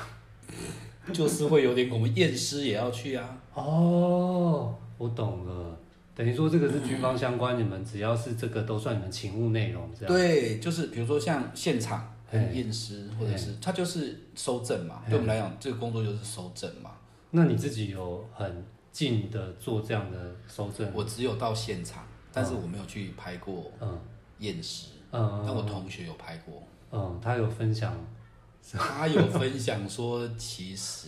[1.12, 3.38] 就是会有点恐怖，验尸也要去啊。
[3.54, 5.78] 哦，我懂了，
[6.16, 10.16] 等于说这个是军方相关，嗯、你们只要是这个都算你们勤务内容这样。
[10.16, 16.92] 对，就是比如说像现场验尸，或者是他就是收证嘛，对我们来讲，这个工作就是收证嘛。
[17.32, 20.90] 那你自己有很近的做这样的收证？
[20.94, 23.72] 我只有到现场，但是我没有去拍过。
[23.80, 24.00] 嗯。
[24.40, 26.62] 验尸，嗯，但我同学有拍过，
[26.92, 27.92] 嗯，他有分享，
[28.72, 31.08] 他有分享说，其实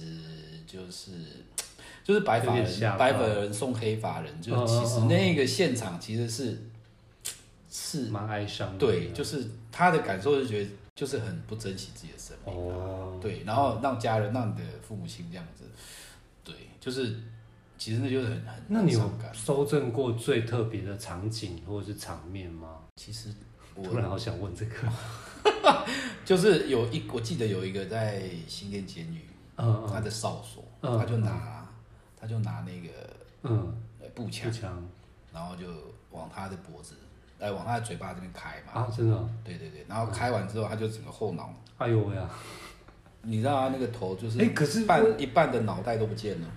[0.65, 1.11] 就是
[2.03, 6.59] 就是白发人，白发人送黑发人，就其实那个现场其实是
[7.69, 10.69] 是蛮哀伤的，对，就是他的感受是觉得
[10.99, 15.63] 就是很不珍惜自己的生命，哦，对，然后让家人，让你的父母亲这样子，
[16.43, 17.15] 对，就是。
[17.77, 18.61] 其实那就是很很。
[18.67, 22.79] 那你有搜证过最特别的场景或者是场面吗？
[22.97, 23.33] 其实
[23.73, 24.75] 我突然好想问这个，
[26.25, 29.21] 就是有一我记得有一个在新店监狱，
[29.55, 31.65] 嗯，他的哨所，他就拿
[32.19, 32.89] 他就拿那个
[33.43, 33.81] 嗯
[34.13, 34.51] 步枪，
[35.31, 35.65] 然后就
[36.11, 36.95] 往他的脖子，
[37.39, 38.81] 哎，往他的嘴巴这边开嘛。
[38.81, 39.29] 啊，真的？
[39.43, 42.29] 对对对，然后开完之后，他就整个后脑，哎呦喂呀！
[43.23, 46.47] 你知道他那个头就是，哎，可是半一半的脑袋都不见了。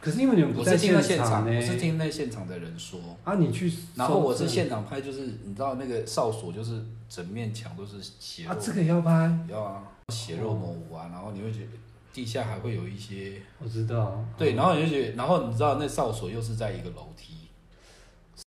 [0.00, 11.66] 可是因为你们不在现场呢，我是听那现场的人说啊，你去，然后我是现场拍，就是你知道那个哨所，就是整面墙都是血肉，啊，这个要拍，要啊，血肉模糊啊，然后你会觉得
[12.14, 17.39] 地下还会有一些，我知道，对，然后你就觉得，然后你知道那哨所又是在一个楼梯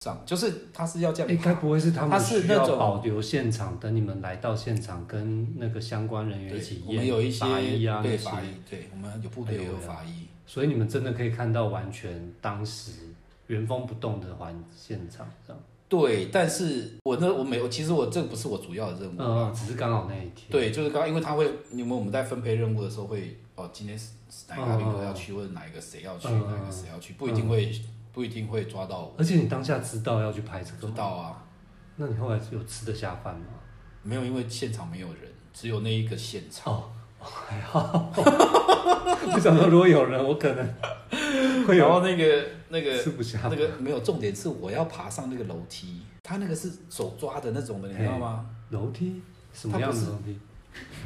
[0.01, 10.27] 上，就是他是要这样，应该不会是他们需要保留现场，等你们来到现场跟那个相关人员一起验，我们有一些法医啊，对法医，对我们有部队也有法医。
[10.47, 12.93] 所以你们真的可以看到完全当时
[13.47, 15.63] 原封不动的环现场，这样。
[15.89, 20.49] 对，但是我那，我没有，其实我这个不是我主要的任务，嗯，只是刚好那一天。
[20.51, 24.09] 对，就是刚刚，因为他会，因为我们在分配任务的时候会，哦，今天是
[24.49, 27.71] 哪个阿兵哥要去，或者哪一个谁要去，哪个谁要去，不一定会，
[28.13, 29.15] 不一定会抓到我。
[29.19, 30.87] 而且你当下知道要去拍这个？
[30.87, 31.43] 知道啊。
[31.97, 33.47] 那你后来有吃得下饭吗？
[34.03, 36.75] 没有，因为现场没有人，只有那一个现场。
[36.75, 36.91] 哦
[37.25, 40.75] 还好， 我想说如果有人，我可能
[41.65, 41.85] 会有。
[41.87, 48.45] 然后那个那个吃不下，那个没有重点是我要爬上那个楼梯，他那个是手抓的那种的，你知道吗？
[48.71, 49.23] 楼梯
[49.53, 50.37] 什么样的楼梯？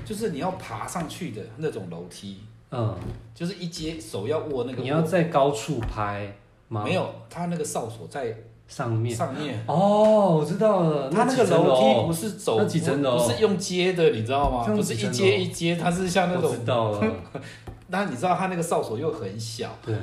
[0.07, 2.41] 就是你要爬上去的那种楼梯。
[2.71, 2.99] 嗯，
[3.35, 4.81] 就是一阶手要握那个。
[4.81, 6.35] 你要在高处拍
[6.69, 6.85] 吗？
[6.85, 8.37] 没有，他那个哨所在。
[8.69, 11.09] 上面上面哦，我知道了。
[11.09, 13.17] 他那个楼梯不是走，那几层楼？
[13.17, 14.65] 不是用接的，你知道吗？
[14.67, 16.51] 不是一阶一阶，它是像那种。
[16.51, 17.01] 知道了。
[17.87, 19.95] 那你知道他那个哨所又很小，对。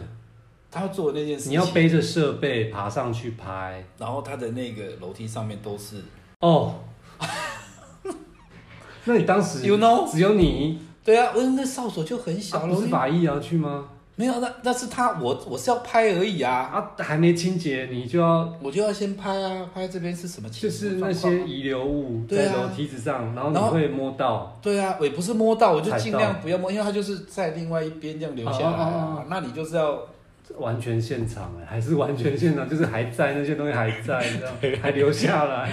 [0.71, 5.97] 他要做的那件事情，你要背着设备爬上去拍，然后他的那个楼梯上面都是
[6.39, 6.75] 哦。
[9.03, 10.79] 那你当时 you know 只有你？
[11.03, 12.65] 对啊，我那哨所就很小。
[12.65, 13.89] 不是法医要去吗？
[14.15, 16.53] 没有，那那是他，我我是要拍而已啊！
[16.71, 20.71] 啊，还没清洁，你就要，我就要先拍啊，拍这边是什么情况？
[20.71, 24.59] 就是那些遗留物在楼梯子上，然后你会摸到。
[24.61, 29.25] 对啊，我也不是摸到，我就尽量不要摸，因为它就是在另外一边这样留下来啊。
[29.29, 29.99] 那你就是要
[30.57, 35.71] 完全现场哎，还是完全现场，就是还在那些东西还在，你知道 还留下来。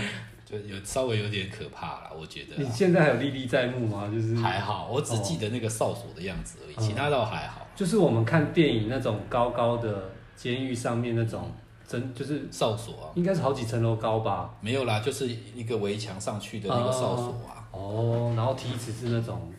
[0.50, 2.56] 就有稍微有点可怕了，我觉得。
[2.56, 4.10] 你现在还有历历在目吗？
[4.12, 7.66] 就是还好，我只记得那个哨所的样子而已，其他倒还好。
[7.76, 11.52] 就是我们看电影那种高高的监狱上面那种，
[11.86, 14.52] 真就是哨所啊，应该是好几层楼高吧？
[14.60, 17.68] 没有啦，就是一个围墙上去的那个哨所啊。
[17.70, 19.52] 哦，然后梯子是那种，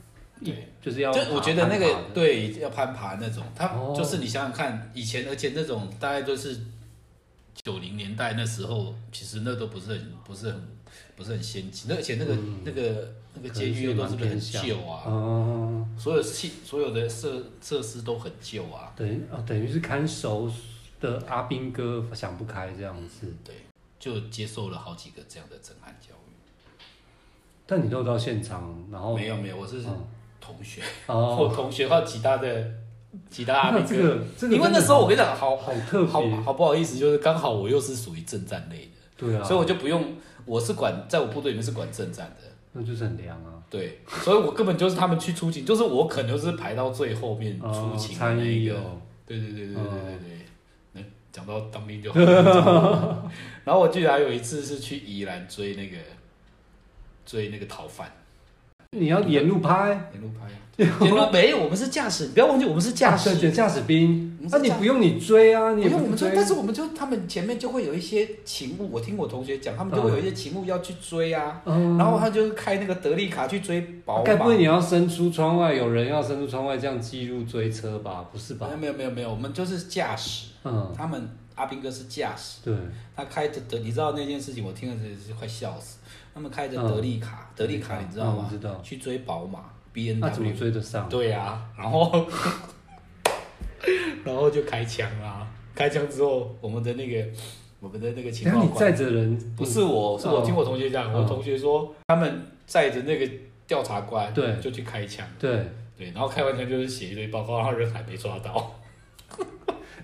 [0.44, 1.12] 对，就是要。
[1.14, 6.60] 就我觉得那个对要攀爬那种，它就是你想想看，以前而且那种大概都是
[7.64, 10.62] 九零年代那时候，其实那都不是很不是很
[11.22, 15.04] 不是很先进，而且那个、嗯、那个那个监狱又都是不是很旧啊？
[15.06, 18.92] 哦，所有器所有的设设施都很旧啊。
[18.96, 20.52] 等于啊，等于是看守
[21.00, 23.28] 的阿兵哥想不开这样子。
[23.44, 23.54] 对，
[24.00, 26.84] 就接受了好几个这样的震撼教育。
[27.68, 29.84] 但你都到现场，然后没有没有，我是
[30.40, 32.72] 同学，哦、 我同学和其他的。
[33.30, 43.62] 其他阿兵哥，这个、因为那时候我跟你讲，好好特别，好好不好意思，就是刚好我又是属于政战类的，对啊，所以我就不用，我是管在我部队里面是管正战的，那就是很凉啊。
[43.70, 48.76] 对，所以我根本就是他们去出勤，就是我可能就是排到最后面出勤的那一个。
[48.76, 50.46] 哦、对对对对对对
[50.96, 52.20] 对，讲、哦、到当兵就好，
[53.64, 55.98] 然后我记得还有一次是去宜兰追那个
[57.26, 58.12] 追那个逃犯。
[58.98, 60.60] 你要沿路拍，沿路拍啊！
[61.02, 64.38] 沿路没有，我们是驾驶，不要忘记我们是驾驶，对驾驶兵。
[64.52, 71.62] 那你不用你追啊，你不用我们追，但是我们就他们前面就会有一些勤务，我听我同学讲，他们就会有一些勤务要去追啊。
[71.66, 74.24] 然后他就开那个德利卡去追宝马。
[74.26, 78.26] 该不会你要伸出窗外，有人要伸出窗外这样记录追车吧？
[78.30, 78.68] 不是吧？
[78.78, 80.48] 没有没有没有，我们就是驾驶。
[80.66, 82.58] 嗯，他们阿斌哥是驾驶。
[82.66, 82.76] 对，
[83.16, 86.00] 他开着的，你知道那件事情，我听了真是快笑死。
[86.34, 88.48] 他们开着德利卡，德利卡你知道吗？
[88.50, 88.80] 知道。
[88.82, 90.28] 去追宝马，B N W。
[90.28, 91.08] 那怎么追得上？
[91.10, 92.12] 对呀，然后，
[94.24, 95.48] 然后就开枪啊。
[95.76, 97.26] 开枪之后，我们的那个，
[97.80, 98.80] 我们的那个情报官。
[98.80, 99.38] 载着人？
[99.56, 103.30] 不是我，是我听我同学讲，我同学说他们载着那个
[103.68, 105.26] 调查官，对，就去开枪。
[105.40, 105.66] 对
[105.98, 108.76] 对，然后开完枪就是写一堆报告，然后人还没抓到。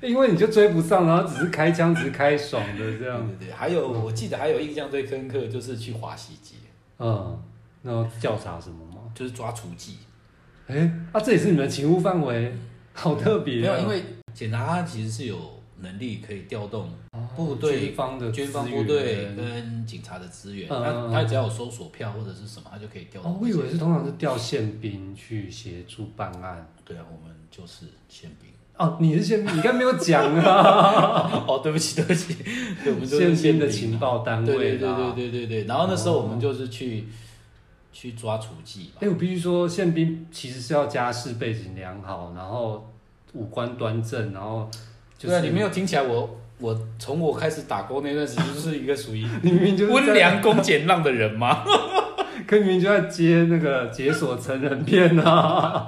[0.01, 3.27] 因为你就追不上，然后只是开枪，只是开爽的这样。
[3.27, 6.55] 对对对，还有我记得还有印象最深刻就是去华西街，
[6.99, 7.41] 嗯，
[7.83, 9.11] 然后调查什么吗？
[9.15, 9.93] 就是抓厨妓。
[10.67, 12.53] 哎，啊，这也是你们的勤务范围，
[12.93, 13.61] 好特别。
[13.61, 15.37] 没有，因为检察他其实是有
[15.79, 16.91] 能力可以调动
[17.35, 23.31] 部队、军方的军方部队跟警察的资源，他他只要有搜索票或者是什么，他就可以调动。
[23.31, 26.67] 哦，我以为是通常是调宪兵去协助办案。
[26.83, 28.51] 对啊，我们就是宪兵。
[28.77, 31.43] 哦，你是宪兵，你刚没有讲啊！
[31.47, 32.35] 哦，对不起，对不起，
[32.83, 34.45] 对，我们就是宪兵的情报单位。
[34.45, 35.63] 对对对对对对对。
[35.63, 37.05] 然后那时候我们就是去
[37.91, 38.89] 去抓雏妓。
[38.99, 42.87] 哎，我必须说，宪兵其实是要家世背景良好，然后
[43.33, 44.69] 五官端正，然后
[45.19, 49.25] 对啊，你没有听起来我我从我开始打工那段时间就是一个属于
[49.89, 51.63] 温良恭俭让的人吗？
[52.51, 55.87] 明明就在接那个解锁成人片啊！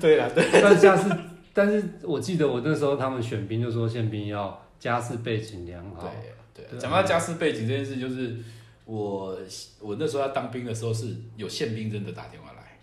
[0.00, 1.04] 对啊，对，但家世。
[1.52, 6.12] 但是我记得我那时候他们选兵就说宪兵要家世背景良好。
[6.54, 8.36] 对对，讲到家世背景这件事，就是
[8.84, 9.38] 我
[9.80, 12.78] 我那时候要当兵的时候是有宪兵真的打电话来，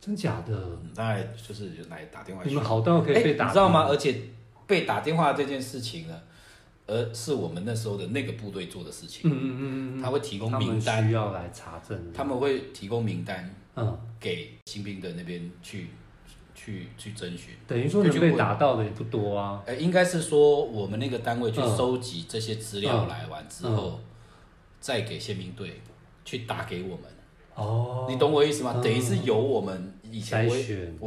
[0.00, 0.78] 真假的？
[0.94, 2.42] 大概就是来打电话。
[2.44, 3.86] 你们好到可以被打，你知道吗？
[3.88, 4.16] 而且
[4.66, 6.20] 被打电话这件事情呢，
[6.86, 9.30] 而是我们那时候的那个部队做的事情。
[9.30, 11.98] 嗯嗯嗯嗯，他会提供名单，需要来查证。
[12.14, 15.88] 他们会提供名单，嗯，给新兵的那边去。
[16.64, 19.60] 去去征询，等于说能被打到的也不多啊。
[19.66, 23.98] 哎，应该是说我们那个单位去收集这些资料来完之后，
[24.78, 25.80] 再给宪兵队
[26.24, 27.04] 去打给我们。
[27.56, 28.80] 哦，你懂我意思吗？
[28.82, 30.56] 等于是由我们以前我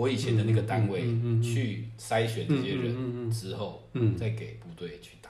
[0.02, 1.02] 我以前的那个单位
[1.42, 3.88] 去筛选这些人之后，
[4.18, 5.30] 再给部队去打。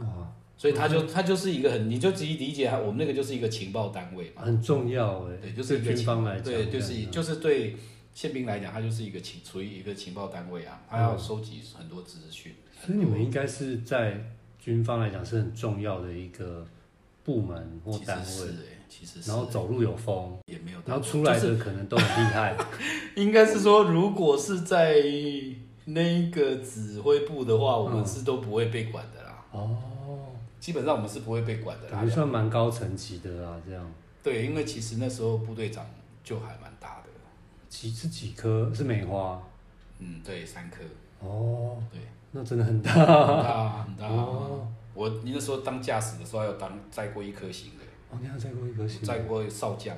[0.00, 5.36] 啊，所以他就他就是一个很，你就自己理解，我们那个就是一个情报单位嘛，很重要哎。
[5.42, 7.76] 对，就是军方来讲，对，就是就是对。
[8.14, 12.54] 宪兵来讲，他就是一个情，处于一个情报单位啊，他要收集很多资讯。
[12.84, 14.20] 所以你们应该是在
[14.58, 16.66] 军方来讲是很重要的一个
[17.24, 18.24] 部门或单位。
[18.24, 18.54] 其实是，
[18.88, 19.30] 其实是。
[19.30, 20.78] 然后走路有风，也没有。
[20.84, 22.56] 然后出来的可能都很厉害。
[23.16, 24.96] 应该是说，如果是在
[25.84, 29.44] 那个指挥部的话，我们是都不会被管的啦。
[29.52, 29.76] 哦。
[30.60, 31.98] 基本上我们是不会被管的啦。
[31.98, 33.92] 还算蛮高层级的啦，这样。
[34.22, 35.84] 对，因为其实那时候部队长
[36.22, 37.01] 就还蛮大的。
[37.72, 38.70] 几是几颗？
[38.74, 39.42] 是梅花。
[39.98, 40.82] 嗯，对，三颗。
[41.26, 41.98] 哦，对，
[42.32, 44.06] 那真的很大，很大，很大。
[44.08, 47.84] 哦，我你那时候当驾驶的时候，有当载过一颗星的。
[48.10, 49.00] 哦，你还载过一颗星？
[49.02, 49.96] 载过少将。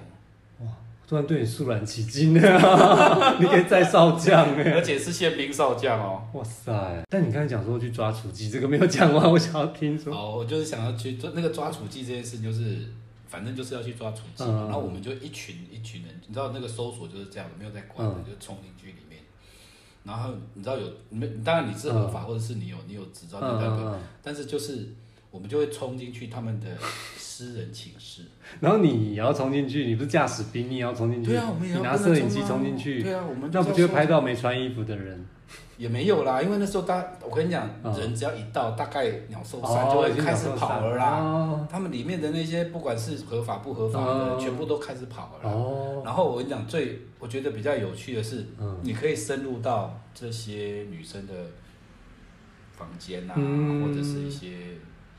[0.60, 0.68] 哇，
[1.08, 3.36] 突然对你肃然起敬啊！
[3.42, 6.22] 你可以载少将哎，而且是宪兵少将哦。
[6.34, 7.04] 哇塞！
[7.10, 10.14] 但你刚才讲说去抓厨妓，这个没有讲完，我想要听说。
[10.14, 12.86] 哦，我就是想要去做那个抓厨妓这件事，就是。
[13.34, 19.20] 反正就是要去抓厨妓，然后我们就一群一群人，你知道那个搜索就是这样的，没有在管的，就冲进去里面。
[20.04, 23.40] 然后你知道有，你们当然你是合法或者是你有你有执照，
[24.22, 24.94] 但是就是
[25.32, 26.66] 我我们就会冲进去他们的
[27.16, 28.22] 私人寝室，
[28.60, 31.30] 然后你也要冲进去，你不是驾驶兵，你也要冲进去。
[31.32, 33.02] 对啊，我们也要你拿摄影机冲进去。
[33.02, 35.26] 对啊，我们那不就会拍到没穿衣服的人？
[35.76, 41.18] 也没有啦，因为那时候大，我跟你讲，嗯、人只要一到，大概鸟兽散就会开始跑了啦。
[41.18, 45.50] 哦、他们里面的那些不管是合法不合法的，哦、全部都开始跑了。
[45.50, 46.00] 哦。
[46.04, 51.32] 然后我跟你讲，最我觉得比较有趣的是，嗯、你可以深入到这些女生的
[52.76, 54.58] 房间啊，嗯、或者是一些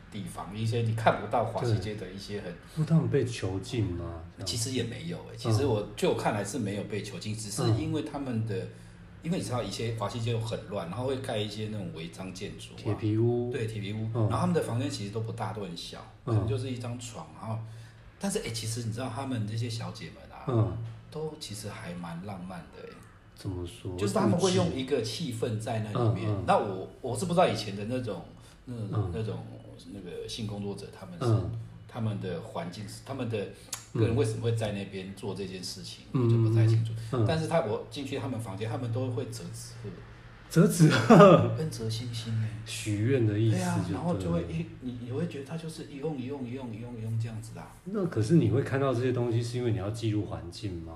[0.10, 2.54] 地方，一些你看不到华西街的一些很。
[2.76, 4.22] 那他们被囚禁吗？
[4.46, 8.56] 其实也没有诶、欸，其实我就我看来是没有被囚禁，只是因为他们的。
[9.26, 14.08] 因为你知道，以前华西街又很乱，然后会盖一些那种违章建筑，铁皮屋，对，铁皮屋。
[14.14, 17.26] 然后他们的房间其实都不大，都很小，可能就是一张床。
[17.42, 17.58] 然后，
[18.20, 20.78] 但是哎，其实你知道，他们这些小姐们啊，
[21.10, 22.88] 都其实还蛮浪漫的。
[23.36, 23.98] 怎么说？
[23.98, 26.30] 就是他们会用一个气氛在那里面。
[26.46, 28.24] 那我我是不知道以前的那种
[28.66, 28.76] 那
[29.12, 29.44] 那种
[29.92, 31.46] 那个性工作者，他们是
[31.88, 33.48] 他们的环境是他们的。
[34.00, 36.92] 个人为什么会在那边做这件事情，我就不太清楚。
[37.28, 39.90] 但是他我进去他们房间，他们都会折纸鹤，
[40.50, 43.58] 折纸鹤 跟折星星哎，许愿的意思。
[43.58, 47.62] 对啊，然后就会一你你会觉得他就是一用一用一用一用一用这样子的。
[47.86, 50.94] 那可是你会看到这些东西，是因为你要记录环境吗？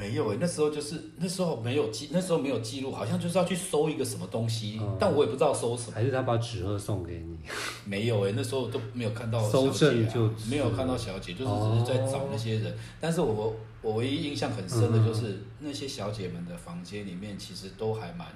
[0.00, 5.92] 没有诶、欸，那时候就是那时候没有记，那时候没有记录，好像就是要去搜一个什么东西，嗯、但我也不知道搜什么。
[5.94, 7.36] 还是他把纸鹤送给你？
[7.84, 12.72] 没有诶、欸，那时候都没有看到小姐、啊，就没有看到小姐，就是只是在找那些人。
[12.72, 18.26] 哦、但是我我唯一印象很深的就是、嗯、那些小姐们的房间里面，其实都还蛮，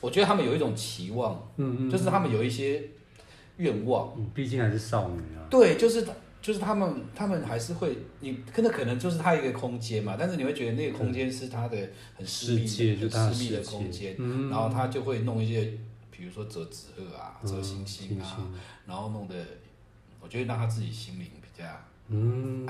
[0.00, 2.82] 我觉得他们有一种期望，嗯嗯，就是他们有一些
[3.58, 5.46] 愿望，嗯，毕竟还是少女啊。
[5.48, 6.04] 对，就是。
[6.44, 14.14] 就是他们，他们还是会，你可能可能就是他一个空间嘛，但是你会觉得那个空间是他的很私密的、很私密的空间，
[14.50, 15.72] 然后他就会弄一些，
[16.10, 18.46] 比如说折纸鹤啊、折星星啊，
[18.84, 19.34] 然后弄得，
[20.20, 21.64] 我觉得让他自己心灵比较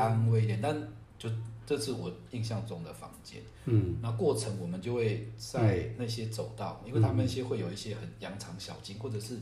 [0.00, 0.60] 安慰一点。
[0.62, 0.72] 但
[1.18, 1.28] 就
[1.66, 9.36] 这是我印象中的房间，嗯，那过程我们就会在那些走道，因为他们那些会有一些很羊肠小径，或者是。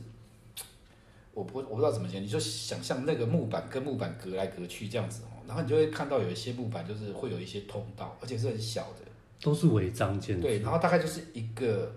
[1.33, 8.99] 我不我不知道怎么讲，你就想象那个木板跟木板隔来隔去这样子哦，然后你就会看到有一些木板就是会有一些通道，而且是很小的，
[9.41, 10.43] 都是违章建筑。
[10.43, 11.91] 对，然后大概就是一个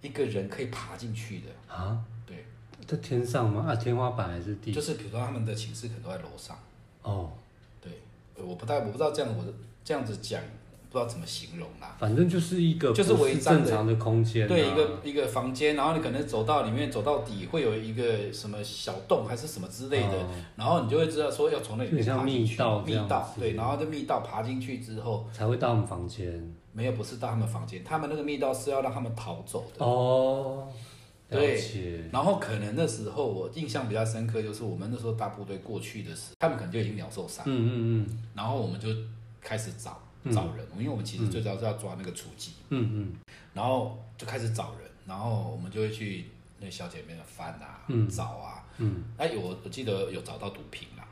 [0.00, 2.04] 一个人可以爬进去的啊。
[2.26, 2.44] 对，
[2.86, 3.66] 在天上吗？
[3.68, 4.72] 啊，天花板还是地？
[4.72, 6.58] 就是比如说他们的寝室可能都在楼上。
[7.02, 7.30] 哦，
[7.80, 7.92] 对，
[8.36, 9.44] 我不太我不知道这样我
[9.84, 10.42] 这样子讲。
[10.90, 20.26] 不知道怎么形容啦，反正就是一个就是违章正常的空间，对，一个一个房间，然后你可能走到里面走到底会有一个什么小洞还是什么之类的，
[20.56, 22.58] 然后你就会知道说要从那里面爬进去，密
[23.08, 29.86] 道，对，然后这密道爬进去之后才会到他们房间，没有，不是到他们房间，他们那个密道是要让他们逃走的。
[29.86, 30.66] 哦，
[31.30, 37.70] 对，然后可能那时候我印象比较深刻，就是我们那时候大部队过去的时候，他们可能就已经鸟兽散，嗯嗯
[38.08, 38.88] 嗯，然后我们就
[39.40, 39.96] 开始找。
[40.30, 43.12] 找人，因为我们其实最早是要抓那个雏妓，嗯嗯，
[43.54, 46.26] 然后就开始找人，然后我们就会去
[46.58, 51.08] 那小姐妹的翻啊，找啊，嗯，哎，有我记得有找到毒品啦，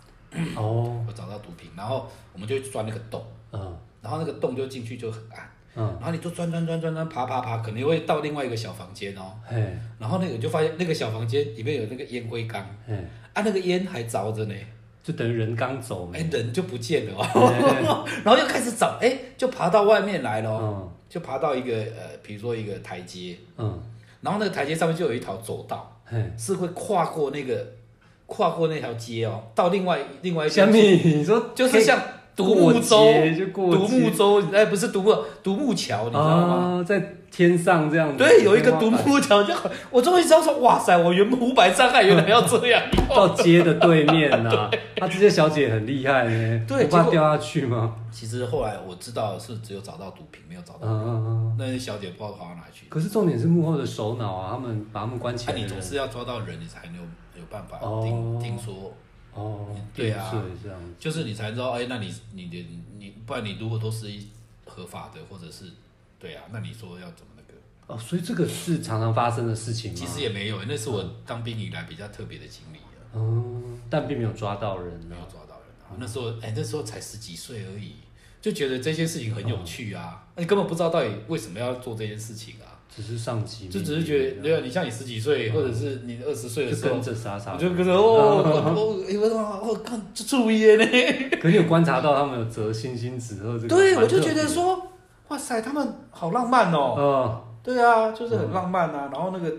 [0.57, 9.57] 哦， 有找到毒品，然后我们就钻那个洞，嗯，然后那个洞就进去就很暗，嗯，然后你就钻钻钻钻钻爬爬爬，可能会到另外一个小房间哦，嘿，
[9.99, 14.55] 然后那个就发现那个小房间里面有那个烟灰缸，嗯，啊，那个烟还着着呢。
[15.09, 17.13] 就等于人刚走，哎，人就不见了。
[17.33, 23.81] 哦，然后又开始找，哎，就爬到外面来了，就爬到一个呃，比如说一个台阶，嗯，
[24.21, 25.99] 然后那个台阶上面就有一条走道，
[26.37, 27.67] 是会跨过那个
[28.27, 31.99] 跨过那条街哦，到另外另外一边，你说就是像
[32.37, 33.15] 独木舟，
[33.55, 36.85] 独木舟，哎，不是独木独木桥，你知道吗？
[36.87, 37.15] 在。
[37.31, 39.55] 天上这样子，对，有一个独木桥，就
[39.91, 44.71] 我终于知道说，哇塞，我原本五百障碍原来要这样，到街的对面呐。
[44.97, 47.95] 他这些小姐很厉害呢，对，不怕掉下去吗？
[48.11, 50.89] 其实后来我知道是只有找到毒品，没有找到
[51.57, 52.87] 那些小姐不知道跑到哪去。
[52.89, 55.57] 可是重点是幕后的首脑啊，他们把他们关起来。
[55.57, 57.03] 你总是要抓到人，你才能有
[57.39, 58.93] 有办法听听说。
[59.35, 62.67] 哦，对啊，这样就是你才知道，哎，那你你的
[62.99, 64.27] 你，不然你如果都是一
[64.65, 65.67] 合法的，或者是。
[66.19, 67.55] 对啊，那你说要怎么那个？
[67.87, 69.97] 哦，所以这个是常常发生的事情吗？
[69.99, 73.01] 其实也没有，那是我当兵以来比较特别的经历啊。
[73.15, 75.97] 嗯，但并没有抓到人，没有抓到人啊。
[75.99, 77.95] 那时候，哎，那时候才十几岁而已，
[78.43, 80.27] 就觉得这些事情很有趣啊。
[80.35, 82.77] 那你根本不知道到底为什么要做这件事情啊？
[82.95, 88.43] 只是上级，就只是觉得，对啊，你像你十几岁，或者是你二十岁的时候，跟着傻傻，就跟着哦，
[88.75, 90.85] 我我我看注意呢。
[91.41, 93.69] 可你有观察到他们有折星星纸鹤这个？
[93.69, 94.85] 对，我就觉得说。
[95.29, 96.95] 哇塞，他们好浪漫哦！
[96.99, 99.11] 嗯，对啊，就是很浪漫啊。
[99.13, 99.55] 然后那个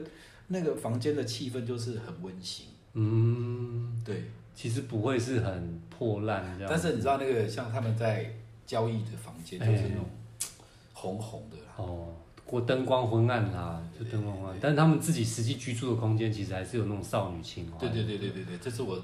[0.47, 2.65] 那个房间的气氛就是很温馨。
[2.93, 6.67] 嗯，对，其实不会是很破烂这样。
[6.67, 8.33] 但是你知道那个像他们在
[8.65, 10.05] 交易的房间就是那种
[10.93, 11.63] 红红的啦。
[11.77, 12.15] 哦，
[12.45, 14.57] 过灯光昏暗啦，就灯光昏暗。
[14.59, 17.77] 但是他们自己实际居住的空间，其实还是有那种少女情怀。
[17.77, 18.99] 对对对对对对，这是我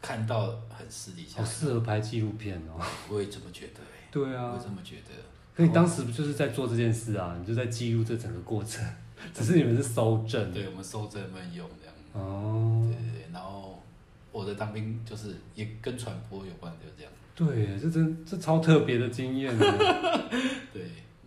[0.00, 1.40] 看到很私底下。
[1.40, 2.82] 好适合拍纪录片哦。
[3.10, 4.08] 我也这么觉得哎。
[4.10, 4.52] 对啊。
[4.52, 5.12] 我也这么觉得。
[5.54, 7.36] 可你当时不就是在做这件事啊？
[7.38, 8.84] 你就在记录这整个过程，
[9.34, 10.52] 只是你们是搜证。
[10.52, 11.94] 对，我们搜证没用这样。
[12.12, 12.82] 哦。
[12.86, 13.82] 对对对，然后
[14.32, 17.12] 我的当兵就是也跟传播有关，就是这样。
[17.34, 19.56] 对，这真这超特别的经验。
[20.72, 20.82] 对。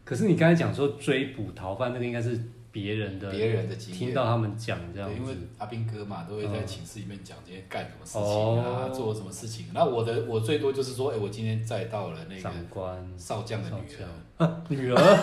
[0.05, 2.39] 可是你刚才讲说追捕逃犯，那个应该是
[2.73, 5.15] 别人的，别人的经验，听到他们讲这样子。
[5.15, 9.67] 因为阿斌哥嘛，都会在寝室里面讲今天干什么事情啊，哦、做什么事情。
[9.75, 15.19] 那我的我最多就是说，哎、欸，我今天载到了那个长官少将的女儿，啊、 女儿，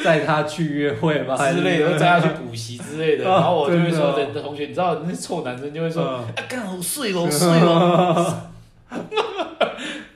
[0.02, 1.36] 载他去约会吗？
[1.52, 3.24] 之类的，载他去补习之类的。
[3.30, 8.34] 然后我就会说，人的同学，你知道那臭男生就会说，啊、干、啊、好睡咯，睡咯。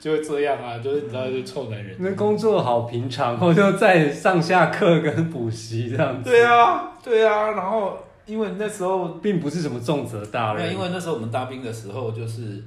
[0.07, 1.93] 就会这样啊，就是你知道，就臭男人。
[1.99, 6.29] 那工作好平常，我就在上下课跟补习这样子。
[6.29, 7.51] 对啊，对啊。
[7.51, 10.71] 然后因为那时候并不是什么重责大任。
[10.73, 12.63] 因为那时候我们当兵的时候，就是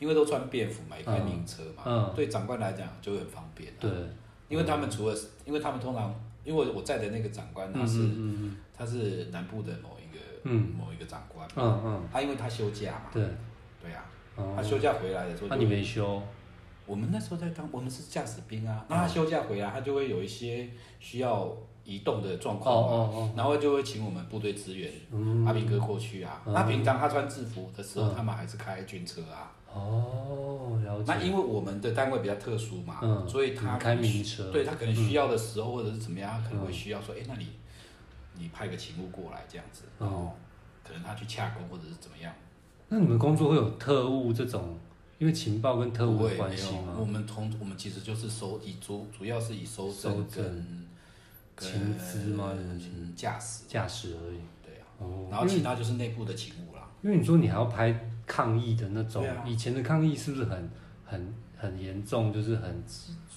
[0.00, 3.72] 因为都穿便服嘛，一开名车嘛，嗯，对长官来讲就会很方便。
[3.78, 3.88] 对，
[4.48, 5.14] 因为他们除了，
[5.44, 6.12] 因为他们通常，
[6.42, 8.08] 因为我在的那个长官他是，
[8.76, 13.22] 他是南部的某一个嗯，某一个长官，嗯嗯，他因为他休假嘛，对，
[13.80, 14.02] 对啊，
[14.56, 16.20] 他休假回来的时候，那你没休？
[16.86, 18.84] 我们那时候在当，我们是驾驶兵啊。
[18.88, 20.68] 那他休假回来，他就会有一些
[21.00, 21.52] 需要
[21.84, 24.90] 移动的状况嘛，然后就会请我们部队支援，
[25.46, 26.40] 阿兵哥过去啊。
[26.46, 29.52] 那平常他穿制服的时候，他们还是开军车啊。
[29.72, 31.04] 哦，了解。
[31.06, 37.48] 那因为我们的单位比较特殊嘛，所以他开名车，对他可能需要的时候或者是怎么样，他可能会需要说，哎，那你
[38.34, 40.34] 你派个勤务过来这样子，然后
[40.82, 42.32] 可能他去洽公或者是怎么样。
[42.88, 44.78] 那你们工作会有特务这种？
[45.18, 50.86] 因为情报跟特务的关系嘛，我们从我们其实就是收以主主要是以收证跟
[51.56, 52.52] 情资嘛，
[53.14, 54.38] 驾驶驾驶而已。
[54.62, 56.82] 对啊，然后其他就是内部的情务啦。
[57.02, 60.70] 因为你说你还要拍抗议的那种，以前的抗议是不是很
[61.04, 62.30] 很很严重？
[62.30, 62.84] 就是很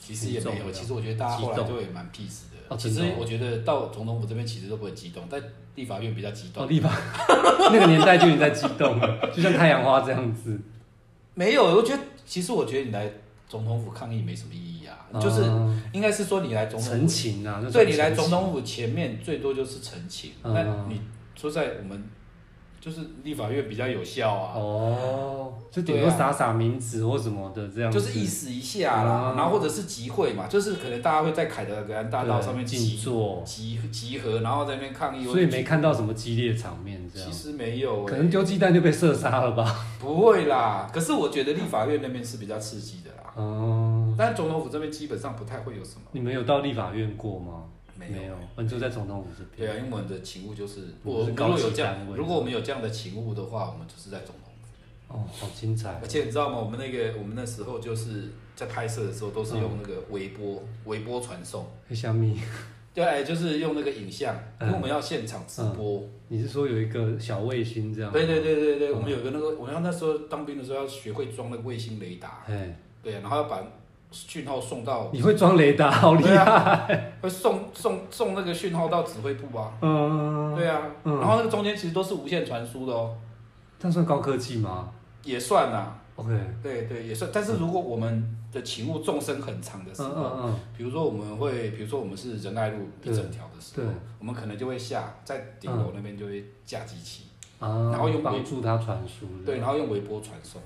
[0.02, 2.58] 其实也没有，其实我觉得大家后来就也蛮 peace 的。
[2.68, 5.42] 哦其实我觉得到总统府这边其实都不会激动，但
[5.76, 6.64] 立法院比较激动。
[6.64, 6.90] 哦立法
[7.72, 10.60] 那个年代就已经在激动了，就像太阳花这样子。
[11.40, 13.10] 没有，我觉得其实我觉得你来
[13.48, 15.42] 总统府抗议没什么意义啊，嗯、就是
[15.94, 21.02] 应该是说你来总统府陈情啊，对，你来总统府前面最多就是陈情，那、嗯、你
[21.36, 22.04] 说在我们。
[22.82, 37.30] 就是立法院比较有效啊，哦，就顶多撒撒名纸或什么的这样，就是意思一下啦，然后或者是集会嘛，就是可能大家会在凯德格兰大道上面集坐集集合，然后在那边抗议，所以没看到什么激烈场面这样。
[37.30, 39.86] 其实没有，可能丢鸡蛋就被射杀了吧？
[40.00, 46.02] 不会啦，可是我觉得立法院那边是比较刺激的啦，哦，但总统府这边基本上不太会有什么。
[46.14, 47.64] 你们有到立法院过吗？
[48.08, 49.68] 没有，我们就在总统府这边。
[49.68, 55.14] 对啊，因为我们的勤务就是，我如果有这样，如果我们有这样的勤务的话，我们就是在总统府。
[55.14, 56.00] 哦，好精彩！
[56.02, 56.58] 而且你知道吗？
[56.58, 61.66] 我们那个，我们那时候就是在拍摄的时候，都是用那个微波，微波传送。
[61.92, 62.40] 小米。
[62.94, 66.04] 对，就是用那个影像，因为我们要现场直播。
[66.28, 68.12] 你是说有一个小卫星这样？
[68.12, 72.44] 对对对对对，我们有个那个，我们那时候当兵的时候要学会装那个卫星雷达。
[72.48, 72.76] 哎。
[73.02, 73.64] 对啊，然后要把。
[74.12, 76.36] 讯号送到，你会装雷达，好厉害！
[76.44, 76.88] 啊、
[77.22, 79.72] 会送送送那个讯号到指挥部啊。
[79.82, 83.16] 嗯，对啊，嗯、然后那个中间其实都是无线传输的哦。
[83.80, 84.92] 这算高科技吗？
[85.24, 85.96] 也算啊。
[86.16, 86.30] OK，
[86.62, 87.30] 对对也算。
[87.34, 93.88] 但是如果我们的勤务纵深很长的时候，嗯嗯嗯，比如说我们会，比如说我们是仁爱路一整条的时候，
[94.18, 97.26] 我们可能就会下在顶楼那边就会架机器，
[97.60, 99.28] 嗯、然后用帮助它传输。
[99.46, 100.62] 对，然后用微波传送。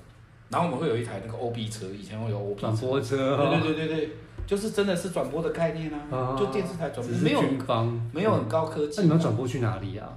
[0.54, 4.10] 然后我们会有一台那个 OB 车，以前会有 OB 转播车，对对对对对，
[4.46, 8.94] 就是真的是转播的概念啊，就电视台转播，没有军方，没有很高科技。
[8.98, 10.08] 那你们转播去哪里啊？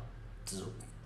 [0.46, 0.58] 指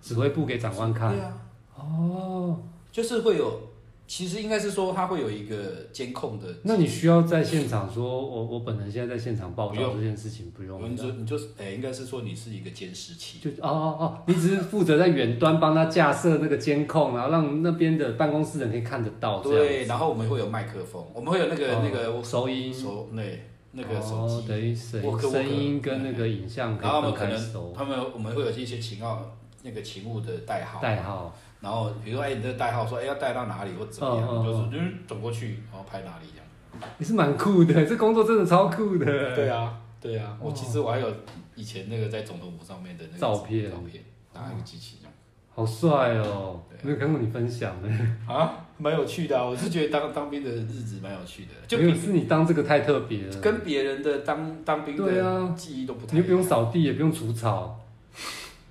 [0.02, 1.12] 指挥部给长官看。
[1.16, 1.34] 对啊，
[1.78, 2.60] 哦，
[2.92, 3.71] 就是会有。
[4.12, 5.56] 其实应该是说，它会有一个
[5.94, 6.46] 监控的。
[6.64, 10.92] 那你需要在现场说，我我本人现在在现场报道这件事情，不用。
[10.92, 13.40] 你就你就是，哎，应该是说你是一个监视器。
[13.40, 19.40] 就哦哦哦，你只是负责在远端帮他架设那个监控，然后让那边的办公室人可以看得到。
[19.40, 27.74] 对，然后我们会有麦克风，我们会有那个那个收音收对那个手机，等于声音跟那个影像可以分开收。
[27.74, 30.82] 他们我们会有一些情号，那个勤务的代号。
[30.82, 31.34] 代号。
[31.62, 36.90] 然后比如说，哎，你这个代号说，哎，要带到哪里或怎么样，就是就是，走过去，然后拍哪里这样。
[36.98, 39.06] 你是蛮酷的， 这工作真的超酷的。
[39.36, 41.08] 对啊，对啊，我其实我还有
[41.56, 44.04] 以前那个在总统府上面的那个照片，照片。
[44.34, 45.14] 拿一个机器这样。
[45.54, 46.62] 好帅哦！
[46.82, 47.90] 没有看过你分享的
[48.26, 49.44] 啊，蛮有趣的啊！
[49.44, 56.14] 我是觉得当当兵的日子蛮有趣的，就没有是你当这个太特别了，跟别人的当当兵的记忆都不太。
[56.14, 57.78] 你又不用扫地，也不用除草，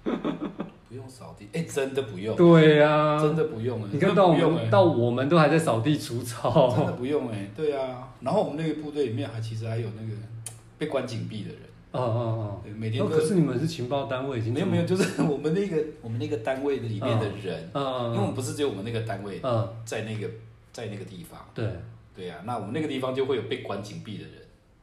[0.02, 0.10] 不
[1.00, 2.36] 用扫地，哎、欸，真的不用。
[2.36, 3.88] 对呀、啊，真的不用哎。
[3.92, 7.50] 你看到我们到我们都还在扫地除草，真的不用哎。
[7.56, 10.14] 对啊，然后我们那个部队里面还其实还有那个
[10.78, 11.58] 被关禁闭的人。
[11.92, 13.08] 哦哦哦，每天都。
[13.08, 20.28] 可是你们是情报单位，已经没有没有，就是 我们那个我们那个单位的里面的人，嗯嗯，因为我们不是只有我们那个单位，嗯，在那个
[20.72, 21.68] 在那个地方，对
[22.14, 24.34] 对呀，那我们那个地方就会有被关禁闭的人，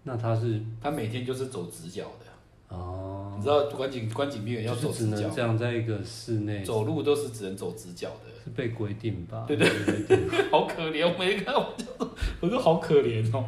[0.04, 9.46] 那他是他每天就是走直角的，哦，你知道关景关禁闭人要走直角，这样在一个室内走路都是只能走直角的，是被规定吧？
[9.48, 9.70] 对对
[10.08, 12.10] 对， 好可怜，我没看我就
[12.42, 13.46] 我就好可怜哦，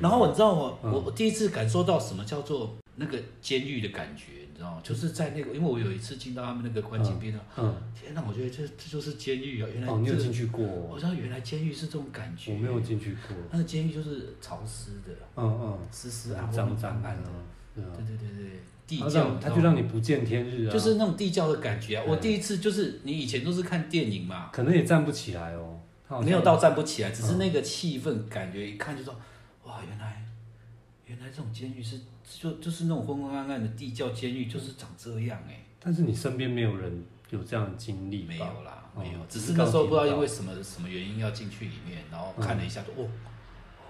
[0.00, 0.76] 然后你知道吗？
[0.82, 2.76] 我我第一次感受到什么叫做。
[2.94, 4.80] 那个监狱的感觉，你知道吗？
[4.84, 9.68] 就是在那个，因为我有一次进到他们那个关禁闭的，嗯，天哪，我觉得这这就是监狱啊！
[9.72, 10.62] 原来哦，你有进去过？
[10.62, 12.52] 我知道原来监狱是这种感觉。
[12.52, 13.34] 我没有进去过。
[13.50, 17.30] 那个监狱就是潮湿的，嗯嗯，湿湿暗脏脏暗的，
[17.74, 22.04] 对对对对，地窖，他就让你不见天日啊，就是那种地窖的感觉啊！
[22.06, 25.80] 我第一次就是，你以前都是看电影嘛，可能也站不起来哦，
[26.22, 29.14] 没有到站不起来，只是那个气氛感觉一看就说，
[29.64, 30.24] 哇，原来
[31.06, 32.00] 原来这种监狱是。
[32.24, 35.64] 就就是那种昏昏暗暗的地窖监狱，就是长这样哎、欸。
[35.78, 38.22] 但是你身边没有人有这样的经历？
[38.22, 39.18] 没有啦，没有。
[39.28, 43.10] 只是那时候不知道因为什么什么原因要进去里面，然后看了一下，说哦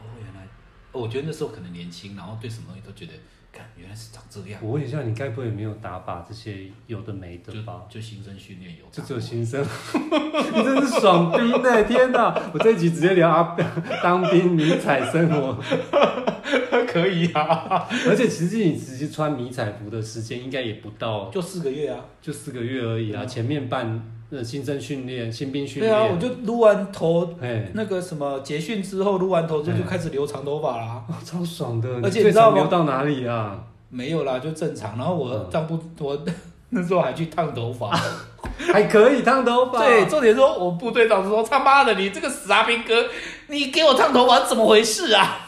[0.00, 0.48] 哦，原来，
[0.90, 3.12] 我觉得那时候可能年轻，然后对什么东西都觉得，
[3.52, 4.58] 看原来是长这样。
[4.62, 7.82] 我问一下，你该不会没有打靶这些有的没的吧？
[7.88, 9.62] 就新生训练有，就只有新生。
[9.62, 11.84] 你真是爽兵哎！
[11.84, 13.56] 天哪，我这一集直接聊啊，
[14.02, 15.58] 当兵迷彩生活。
[16.88, 23.24] 可以啊，而且其实你直接穿迷彩服的时间应该也不到，就四个月啊，就四个月而已啊。
[23.24, 24.02] 前面办
[24.32, 31.88] 呃新生训练、新兵训练，对啊，我就撸完头，哎，那个什么结训之后撸完头之后就开始留长头发啦，超爽的。
[32.02, 33.58] 而且你知道留到哪里啊？
[33.90, 34.96] 没有啦，就正常。
[34.96, 36.18] 然后我当部我
[36.70, 37.90] 那时候还去烫头发，
[38.72, 39.80] 还可以烫头发。
[39.80, 43.04] 对，重点说我部队长说他妈的，你这个死阿兵哥，
[43.48, 45.46] 你给我烫头发怎么回事啊？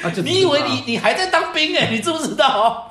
[0.00, 1.90] 啊、你以为你你还在当兵哎、欸？
[1.90, 2.86] 你知不知道？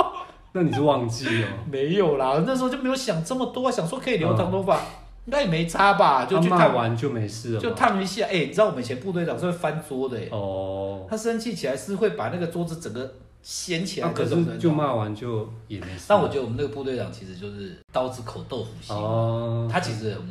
[0.53, 1.47] 那你是忘记了？
[1.69, 4.77] 没有啦，那时候就没有想这么多，想说可以留长头发，
[5.25, 6.25] 应该也没差吧？
[6.25, 8.25] 就去烫完就没事了，就烫一下。
[8.25, 10.29] 哎、欸，你知道我们以前部队长是会翻桌的哎、欸。
[10.31, 11.05] 哦。
[11.09, 14.09] 他生气起来是会把那个桌子整个掀起来。
[14.09, 16.05] 可是就骂完就也没事。
[16.07, 18.95] 但我觉得我们那个部队长其实就是刀子口豆腐心。
[18.95, 19.67] 哦。
[19.71, 20.21] 他其实很，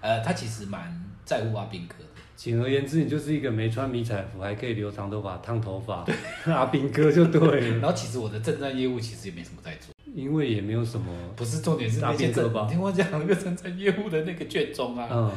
[0.00, 0.80] 呃，他其实蛮
[1.24, 1.94] 在乎阿兵哥。
[2.38, 6.06] 简而言之，你就是一个没穿迷彩服，还可以留长头发、烫头发，
[6.46, 7.78] 阿兵哥就对了。
[7.78, 11.06] 然后其实我的正战业务其实也没什么在做，因为也没有什么。
[11.34, 15.32] 不是重点是那些政，听我讲那个正战业务的那个卷宗啊，嗯，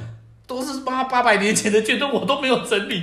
[0.46, 3.02] 都是八八百年前的卷宗，我都没有整理。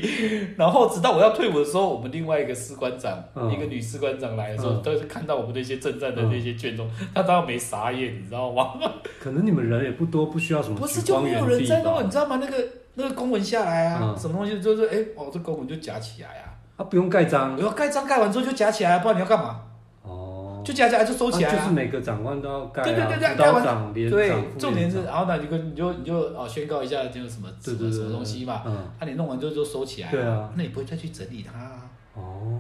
[0.57, 8.75] 然后直到我要退伍的时候，我们另外一个士官长，嗯、一个女士官长来的时候，都、嗯、是看到我们那些正战的那些卷宗，嗯、他当然没傻眼，你知道吗？
[9.19, 10.77] 可能你们人也不多，不需要什么。
[10.77, 12.39] 不是就没有人在弄，你知道吗？
[12.41, 12.65] 那个。
[12.99, 19.61] 那个公文下来啊，嗯、什么东西就是哎、欸，哦，这公文就夹起来啊，啊，不用盖章，要盖章盖完之后就夹起来，不然你要干嘛？
[20.03, 21.55] 哦，就夹起来就收起来、啊。
[21.55, 31.83] 啊，就是每个长官都要盖、啊，对对对对，盖完，对，重点是，然后呢，你跟你就你就哦宣告一下，就是什么什么什么东西嘛，嗯，那、啊、你弄完之后就收起来，对啊，那你不会再去整理它、啊，
[32.15, 32.59] 哦。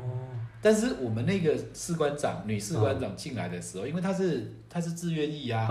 [0.60, 5.68] 但是我们那个士官长、女士官长进来的时候，因为她是她是自愿意啊，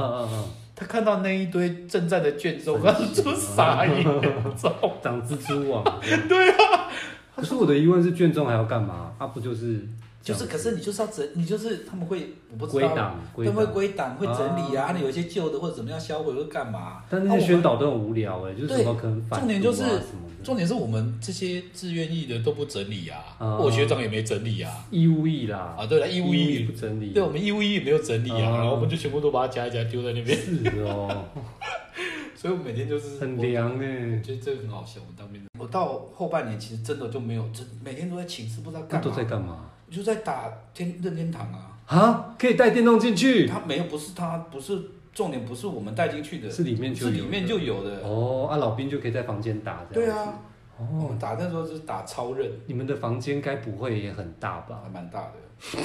[0.79, 4.03] 他看到那一堆正在的卷宗，他就傻眼，
[5.01, 5.83] 长蜘蛛网。
[6.29, 6.87] 对啊。
[7.35, 9.11] 可是我的疑问是，卷宗还要干嘛？
[9.17, 9.81] 啊，不就是？
[10.21, 14.91] 就是，可是你就是要整，你就是他们会，我不知道，他们会归档，会整理啊。
[14.93, 17.03] 那有一些旧的或者怎么样销毁会干嘛？
[17.09, 19.83] 但那些宣导都很无聊哎，就是什么可能反重点就是。
[20.43, 23.19] 重点是我们这些自愿意的都不整理啊，
[23.59, 30.37] 我学长也没整理啊，义务役啦，啊对了，义务役不整理，对我们义务役也没有整理啊，然后我们就全部都把它夹一夹丢在那边。
[30.37, 31.25] 是哦，
[32.33, 35.01] 所以我每天就是很凉哎，觉得这个很好笑。
[35.01, 39.03] 我当兵，我到后半年其实真的就没有，真每天都在寝室不知道干嘛。
[39.03, 39.65] 都在干嘛？
[39.89, 41.77] 就在打天任天堂啊。
[41.87, 42.35] 啊？
[42.37, 43.47] 可以带电动进去？
[43.47, 44.77] 他没有，不是他不是
[45.13, 48.01] 重点，不是我们带进去的，是里面就是里面就有的。
[48.03, 50.09] 哦，啊老兵就可以在房间打这样。
[50.09, 50.39] 对啊。
[50.77, 52.51] 哦，打那时候是打超任。
[52.67, 54.81] 你们的房间该不会也很大吧？
[54.83, 55.79] 还蛮大的，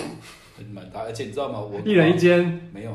[0.59, 1.59] 很 蛮大，而且你知道吗？
[1.61, 2.95] 我一人一间，没有，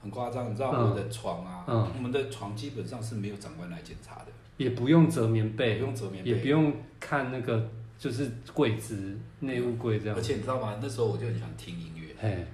[0.00, 0.50] 很夸张。
[0.50, 4.26] 你知道我的床啊，嗯，我们的床基本上是没有长官来检查的，
[4.56, 7.68] 也不用折棉被，不用折棉被，也不用看那个
[7.98, 10.16] 就是柜子内务柜这样。
[10.16, 10.78] 而且你知道吗？
[10.82, 12.46] 那时候我就很喜欢听音乐，嘿，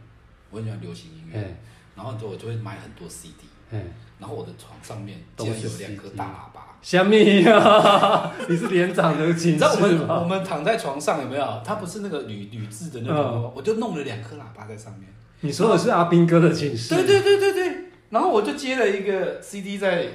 [0.50, 1.56] 我很喜欢流行音乐，
[1.96, 3.34] 然后就我就会买很多 CD。
[4.18, 6.66] 然后我的床上面竟然有两颗大喇叭。
[6.82, 8.32] 虾米呀？
[8.48, 9.58] 你是连长的寝室吗？
[9.58, 11.62] 你知道我们我们躺在床上有没有？
[11.64, 15.08] 它不是那个铝铝制的那种，嗯、我就弄了两颗喇叭在上面。
[15.40, 16.94] 你说的是阿兵哥的寝室？
[16.94, 17.84] 对对对对对。
[18.10, 20.08] 然后我就接了一个 CD 在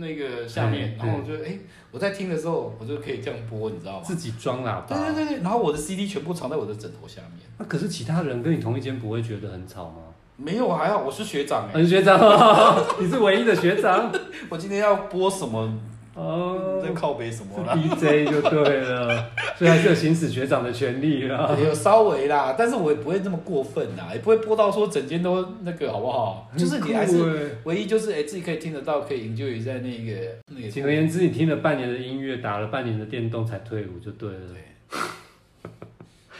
[0.00, 1.60] 那个下面，然后我就哎、欸，
[1.92, 4.02] 我在听的时候，我就可以这样播，你知道吗？
[4.02, 4.86] 自己装喇叭。
[4.88, 5.42] 对对对对。
[5.42, 7.40] 然后我的 CD 全部藏在我的枕头下面。
[7.58, 9.96] 那可是其他人跟你同一间不会觉得很吵吗？
[10.36, 11.86] 没有，还好，我是学长哎、欸。
[11.86, 12.18] 学长，
[12.98, 14.10] 你是唯一的学长。
[14.48, 15.70] 我今天要播什么？
[16.14, 21.54] 哦，在靠北什么 DJ 就对了，所以还是有行使学长的权利啦。
[21.58, 26.50] 也有稍微啦，但是我也不会这么过分啦，也不会播到说整间都那个好不好？
[26.56, 30.12] 就是你还是唯一就是哎、欸，自己可以听得到，可以 enjoy 在那个
[30.48, 30.68] 那个。
[30.68, 34.38] 简而言之，你听了半年的音乐，打了半年的电动才退伍就对了。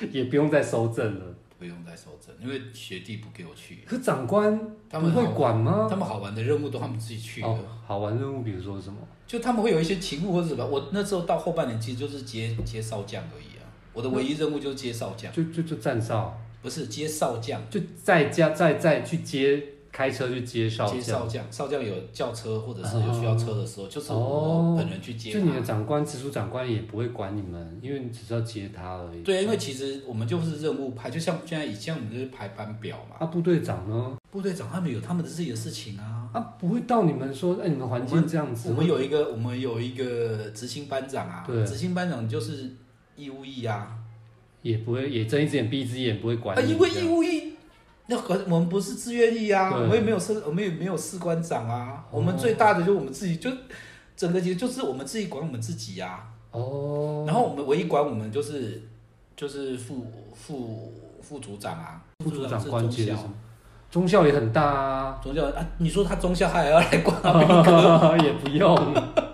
[0.00, 1.26] 对，也不用再收证了。
[1.58, 3.80] 不用再收证，因为学弟不给我去。
[3.84, 4.58] 可长官
[4.88, 5.86] 他们会管吗？
[5.90, 7.46] 他们好玩的任务都他们自己去的。
[7.46, 8.96] 哦，好玩任务，比如说什么？
[9.30, 10.66] 就他们会有一些勤务或者什么。
[10.66, 13.62] 我那时候到后半年其实就是接接少将而已啊。
[13.92, 15.32] 我的唯一任务就是接少将。
[15.32, 16.36] 就就就站哨？
[16.60, 19.62] 不是接少将，就在家在在去接。
[19.92, 25.32] 开车去接少接少将，少将有叫车或者是有需要车的时候，哦、就是我本人去接。
[25.32, 29.22] 就你的长官，直属长官也不会管你们，因为你只是要接他而已。
[29.24, 33.16] 对，因为其实我们就是任务排，就像现在以前我们就是排班表嘛。
[33.18, 34.16] 啊，部队长呢？
[34.30, 36.19] 部队长他们有他们的自己的事情啊。
[36.32, 38.74] 啊，不会到你们说，哎，你们环境这样子我。
[38.74, 41.44] 我们有一个，我们有一个执行班长啊。
[41.46, 41.64] 对。
[41.66, 42.70] 执行班长就是
[43.16, 43.96] 义务役啊。
[44.62, 46.60] 也不会，也睁一只眼闭一只眼，不会管你。
[46.60, 47.54] 啊，因为义务役。
[48.06, 48.16] 那
[48.52, 52.04] 我们不是自愿役啊，我们也没有士，我们也没有士官长啊。
[52.10, 53.50] 我们最大的就是我们自己，就
[54.16, 56.28] 整个其实就是我们自己管我们自己呀。
[56.50, 57.24] 哦。
[57.26, 58.82] 然后我们唯一管我们就是
[59.36, 62.04] 就是副副副组长啊。
[62.24, 63.32] 副组长是什么？
[63.90, 65.20] 中校也很大啊。
[65.22, 68.16] 中校啊，你说他中校还要来管阿兵哥？
[68.24, 68.76] 也不用，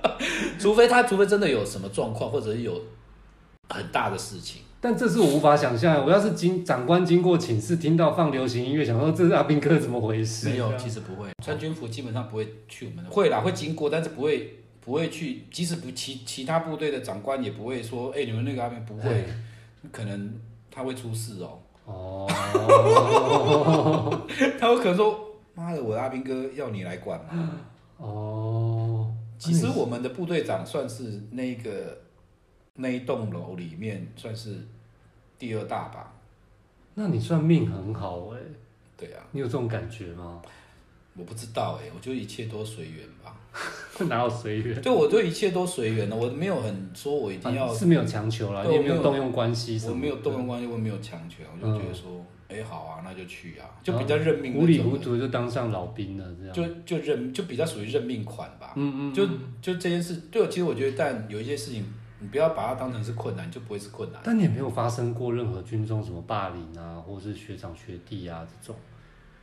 [0.59, 2.81] 除非他除非真的有什么状况，或者是有
[3.69, 4.63] 很大的事情。
[4.79, 6.05] 但这是我无法想象。
[6.05, 10.51] 我要是经长官经过寝室，听到放流行音乐，想说这是阿兵哥怎么回事？
[10.51, 11.29] 没有，其实不会。
[11.43, 13.11] 穿军服基本上不会去我们的。
[13.11, 15.45] 会啦，会经过，但是不会不会去。
[15.51, 19.25] 即使不其其他部队的长官也不会说，哎、欸，你们那个阿兵不会，
[19.91, 20.35] 可能
[20.71, 21.59] 他会出事哦。
[21.87, 22.27] 哦。
[24.61, 25.19] 他有可能说，
[25.55, 27.51] 妈的，我的阿兵哥要你来管吗？
[27.97, 29.11] 哦。
[29.39, 32.03] 其实我们的部队长算是那个。
[32.79, 34.55] 那一栋楼里面算是
[35.39, 36.13] 第二大吧，
[36.93, 38.45] 那你算命很好哎、欸。
[38.99, 40.43] 对啊，你有这种感觉吗？
[41.17, 43.16] 我不知道哎、欸，我觉得一切都随缘吧。
[44.09, 44.81] 哪有随缘？
[44.81, 52.11] 对，我对一切都随缘的，我没有很说我一定要，是没有强求啦，你也没有动用关系，我没有动用关系，我没有强求，我就觉得说，
[52.49, 56.55] 哎、嗯欸，好啊，那就去啊，就比较认命，糊里糊涂就当上老兵了，这样
[56.85, 58.73] 就就认就比较属于认命款吧。
[58.77, 59.27] 嗯嗯，就
[59.61, 61.85] 就这件事，对，其实我觉得，但有一些事情。
[62.19, 64.19] 你不要把它当成是困难，就不会是困难。
[64.25, 68.77] 但你也没有发生过任何军中什么霸凌啊，或是学长学弟啊这种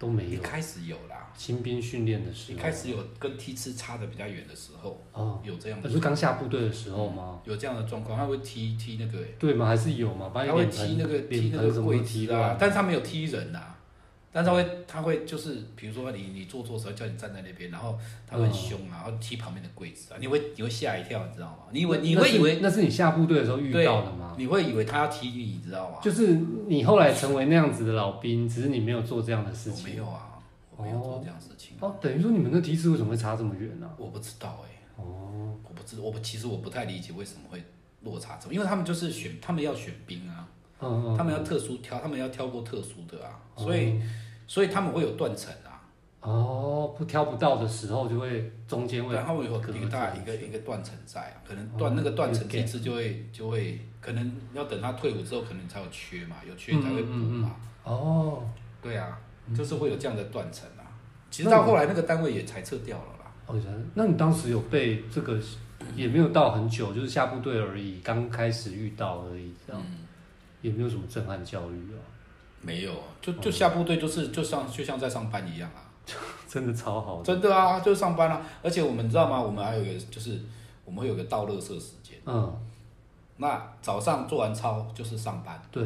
[0.04, 0.30] 都没有。
[0.32, 5.89] 一开始有啦，新兵训练的时候，一开始有跟梯次差的比较远的时候，哦，有这样的。
[5.89, 7.39] 是刚下部队的时候吗？
[7.45, 9.66] 有这样的状况，他会踢踢那个、欸，对吗？
[9.66, 10.30] 还是有吗？
[10.34, 13.72] 他会踢那个踢那个柜子啊，但是他没有踢人呐、
[14.34, 14.36] 啊。
[14.36, 21.57] 但他会，他会就是，比如说你你做错时候叫你站在那边，然后他会很凶啊，然后踢旁边的柜子啊，你会你会吓一跳，你知道吗？
[21.71, 24.34] 你以为你会以为那是你下部队的时候遇到的吗？
[24.36, 25.99] 你会以为他要踢你，你知道吗？
[26.01, 26.34] 就是
[26.67, 29.84] 你后来成为那样子的老兵，只是你没有做这样的事情。
[29.84, 30.39] 我没有啊，
[30.75, 31.77] 我没有做这样的事情。
[31.79, 33.88] 哦，等于说你们的梯次为什么会差这么远呢？
[33.97, 34.69] 我不知道哎。
[34.95, 37.61] 哦，我不知我其实我不太理解为什么会
[38.01, 40.47] 落差这么，因为他们就是选，他们要选兵啊，
[40.81, 44.01] 嗯，他们要特殊挑，他们要挑过特殊的啊，所以。
[44.48, 45.82] 所以他们会有断层啊，
[46.22, 58.44] 哦，不挑不到的时候就会中间会，他们有一个大一个一个断层在啊，可能断那个断层机制就会就会可能要等他退伍之后可能才有缺嘛，有缺才会补嘛，哦，
[58.82, 59.20] 对啊，
[59.56, 60.84] 就是会有这样的断层啊，
[61.30, 63.32] 其实到后来那个单位也裁撤掉了啦。
[63.46, 63.60] 哦，
[63.94, 65.38] 那你当时有被这个
[65.96, 69.82] 也没有到很久，就是下部队而已，刚开始遇到而已，这样，
[70.62, 72.00] 也没有什么震撼教育啊。
[72.64, 72.91] 没有，
[73.22, 75.84] 就就下部队就是就像就像在上班一样啊，
[76.47, 79.41] 真的超好，真的啊，就是上班啊，而且我们知道吗？
[79.41, 80.39] 我们还有一个就是
[80.86, 82.57] 我们会有个倒垃圾时间，嗯，
[83.38, 85.84] 那早上做完操就是上班，对，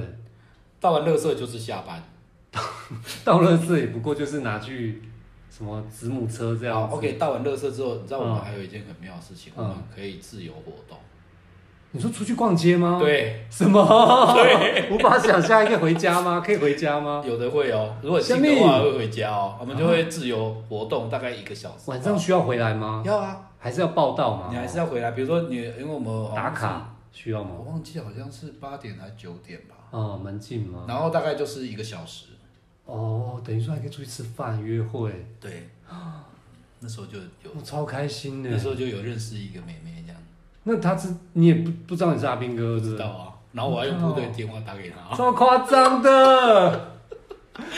[0.80, 2.04] 倒完垃圾就是下班，
[3.26, 5.02] 倒垃圾也不过就是拿去
[5.50, 10.98] 什么子母车这样，OK，倒完垃圾之后，你知道我们还有一件很妙的事情，嗯、我们可以自由活动。
[11.98, 13.00] 你说出去逛街吗？
[13.02, 13.84] 对，什么？
[14.36, 16.44] 对， 无法想象，可以回家吗？
[16.46, 17.24] 可以回家吗？
[17.26, 21.90] 有的会哦，如果近的话会回家哦，我们就会自由活动，大概一个小时。
[21.90, 23.02] 晚上需要回来吗？
[23.04, 24.50] 要啊，还是要报到吗？
[24.52, 27.50] 你还是要回来，比如说你，因为我们打卡需要吗？
[27.58, 29.76] 我忘记好像是八点还是九点吧。
[29.90, 30.86] 哦，门禁吗？
[30.88, 32.28] 然后大概就是一个小时。
[32.86, 35.12] 哦，等于说还可以出去吃饭、约会。
[35.42, 35.70] 对。
[36.80, 38.52] 那时候就有，我超开心的。
[38.52, 39.96] 那时候就有认识一个妹妹。
[40.68, 43.32] 那他是你也不不知道你是阿兵哥，知道啊。
[43.54, 45.16] 然后我还用部队电话打给他。
[45.16, 46.92] 这么夸张的，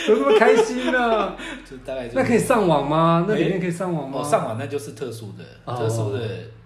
[0.08, 1.36] 有那么开心呢？
[1.64, 2.10] 就大概。
[2.12, 3.24] 那可以上网吗？
[3.28, 4.18] 那里面可以上网吗？
[4.20, 6.20] 哦，上网那就是特殊的，特殊的。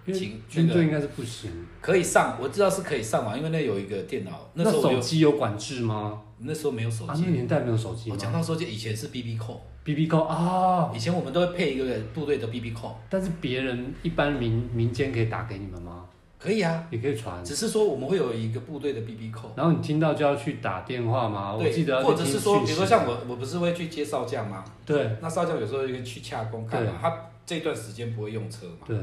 [0.07, 1.51] 军军队应该是不行。
[1.81, 4.31] 可以上，我知道是可以上网，因为那有一个电脑。
[4.55, 6.20] 那手机有管制吗？
[6.39, 7.11] 那时候没有手机。
[7.11, 8.11] 啊，那年代没有手机。
[8.11, 9.59] 我讲到手机，以前是 BB Call。
[9.85, 10.91] B B 扣啊！
[10.95, 16.07] 以前我们都会配一个部队的 B B 扣，但是别人一般民民间可以打给你们吗？
[16.45, 17.42] 可以啊，也可以传。
[17.42, 21.55] 只是说我们会有一个部队的 B B 扣，然后你听到就要去打电话吗？
[21.55, 24.62] 我记得或者是说，比如说像我，我不是会去接少将吗？
[24.84, 25.16] 对。
[25.22, 26.92] 那少将有时候就去洽公干嘛？
[27.01, 27.16] 他
[27.47, 28.86] 这段时间不会用车嘛？
[28.86, 28.97] 对。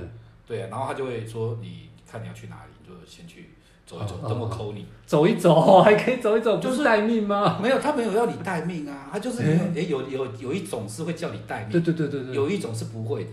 [0.46, 3.50] 对啊，然后他就会说，你看你要去哪里，你就先去。
[3.84, 4.86] 走一走，等我抠你。
[5.06, 7.60] 走一走，还可以走一走，就是待命吗？
[7.62, 13.32] 没有，他没有要你待命啊，他就是诶，有有有一种是会叫你待命，对对对对对，有一种是不会的，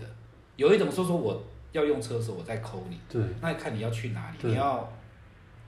[0.57, 1.41] 有一种说说我
[1.71, 4.91] 要用车的时候我再扣你，对，那看你要去哪里，你要，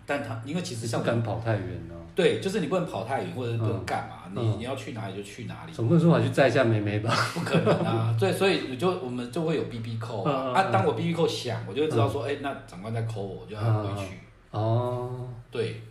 [0.05, 7.13] 但他因为其实像不敢跑太远呢，对，就是你不能跑太远或者是不能干嘛，你你要去哪里就去哪里，总不能说我去载一下梅梅吧？
[7.33, 14.17] 不可能啊，对，所以你就我们就会有 BB 扣啊，啊，当我 BB 扣响，我就会知道说，哎，那长官在扣我，我就要回去。
[14.51, 15.81] 哦，对，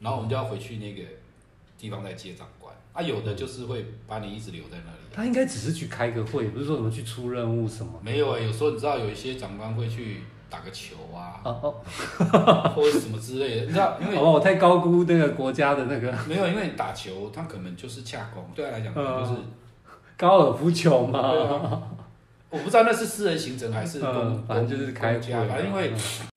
[0.00, 1.02] 然后我们就要回去那个
[1.78, 2.59] 地方再接长官
[2.92, 3.02] 啊。
[3.02, 4.98] 有的就是会把你一直留在那里。
[5.12, 7.92] 他应该只是去开个会，不是说什么去出任务什么。
[8.02, 11.74] 没有啊，有时候你知道有一些长官会去打个球啊，哦
[12.18, 16.12] 哦，或者什么之类的，你知道， 因为哦，我太高估那个国家的那个。
[16.28, 19.40] 没有，因为打球他可能就是恰工，对他来讲可能就是
[20.16, 21.32] 高尔夫球嘛。
[22.50, 25.92] 我不知道那是私人行程还是公，反正就是开家，反正因为。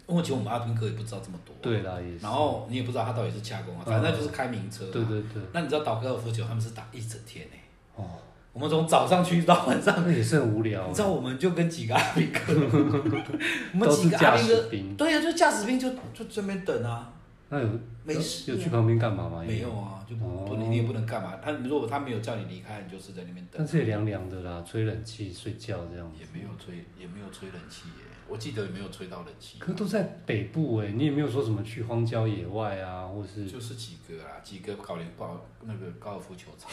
[0.05, 1.93] 目前我们阿兵哥也不知道这么多，对啦。
[2.21, 4.85] 然后你也不知道他到底是洽公啊，反正就是开名车。
[4.91, 5.41] 对对对。
[5.53, 7.53] 那你知道打高尔夫球他们是打一整天呢？
[7.95, 8.05] 哦。
[8.51, 10.85] 我们从早上去到晚上，那也是很无聊。
[10.87, 12.53] 你知道我们就跟几个阿兵哥，
[13.73, 17.09] 我们几个阿兵哥，对呀，就驾驶兵就就这边等啊。
[17.49, 17.67] 那有
[18.03, 18.51] 没事？
[18.51, 19.41] 有去旁边干嘛吗？
[19.47, 21.37] 没有啊，就不你也不能干嘛。
[21.41, 23.55] 他如果他没有叫你离开，你就是在那边等。
[23.57, 26.11] 但是也凉凉的啦，吹冷气睡觉这样。
[26.19, 28.05] 也没有吹，也没有吹冷气耶。
[28.25, 36.71] 我记得也没有吹到冷气，可都在北部哎，你也没有说什么去荒郊野外啊，或是就是几个啊，几个搞联报那个高尔夫球场，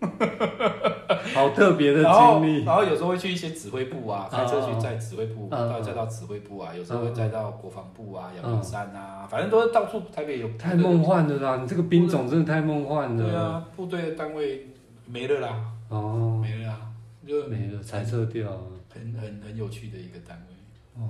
[1.34, 2.64] 好特别的经历。
[2.64, 10.48] 然后有时候会去一些指挥部啊，开车去载指挥部，到再到指挥部啊，有时候会再到国防部啊、阳明山啊，反正都是到处台北有。
[10.58, 11.58] 太梦幻了啦！
[11.60, 13.22] 你这个兵种真的太梦幻了。
[13.24, 14.68] 对啊，部队的单位
[15.06, 16.80] 没了啦，哦，没了啦，
[17.26, 18.60] 就没了，裁撤掉了。
[18.92, 21.02] 很很很有趣的一个单位。
[21.02, 21.08] 哇，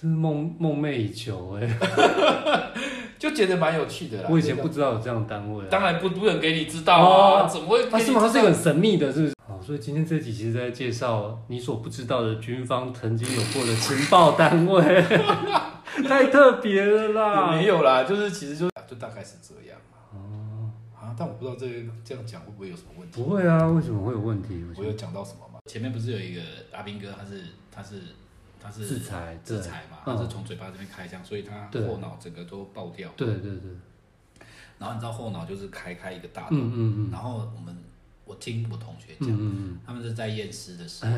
[0.00, 1.68] 真是梦梦寐以求哎，
[3.18, 4.28] 就觉得蛮有趣的啦。
[4.30, 7.86] 我以前不知道有这样的单位，当然不不能给你知道啊，怎么会？
[7.90, 8.20] 它是吗？
[8.20, 9.34] 它是一个很神秘的，是不是？
[9.46, 15.02] 好，所以今天这集其实在介绍你所不知道的军方曾经有过的情报单位，
[16.08, 17.52] 太特别了啦。
[17.52, 19.78] 没有啦，就是其实就就大概是这样
[20.14, 23.22] 哦，啊，但我不知道这个这样讲会不会有什么问题？
[23.22, 24.64] 不会啊，为什么会有问题？
[24.78, 25.60] 我有讲到什么吗？
[25.66, 26.40] 前面不是有一个
[26.72, 27.96] 阿兵哥，他是他是。
[28.62, 33.10] 他是制裁，制裁嘛，他是从嘴巴这边开枪，所以他后脑整个都爆掉。
[33.16, 33.70] 对对对。
[34.78, 37.76] 然后你知道后脑就是开开一个大洞，嗯嗯然后我们
[38.24, 41.16] 我听我同学讲，他们是在验尸的时候，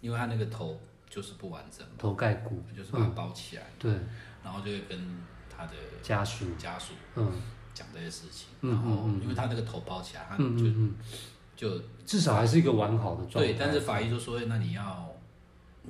[0.00, 0.78] 因为他那个头
[1.08, 3.62] 就是不完整，头盖骨就是把它包起来。
[3.78, 3.92] 对。
[4.44, 4.98] 然后就会跟
[5.50, 5.72] 他的
[6.02, 7.32] 家属家属嗯
[7.74, 10.64] 讲这些事情，然后因为他那个头包起来，他就
[11.56, 13.52] 就至少还是一个完好的状态。
[13.52, 15.15] 对，但是法医就说，那你要。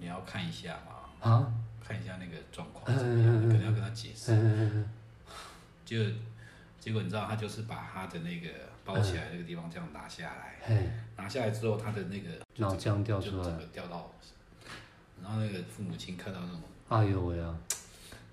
[0.01, 1.53] 你要看一下嘛，啊，
[1.87, 4.33] 看一下那个状况怎么样，你可能要跟他解释。
[5.85, 5.97] 就
[6.81, 8.49] 结果你知道，他就是把他的那个
[8.85, 10.83] 包起来那个地方这样拿下来，
[11.17, 14.11] 拿下来之后，他的那个脑浆掉出来，就整个掉到，
[15.23, 17.57] 然后那个父母亲看到那种，哎呦喂啊，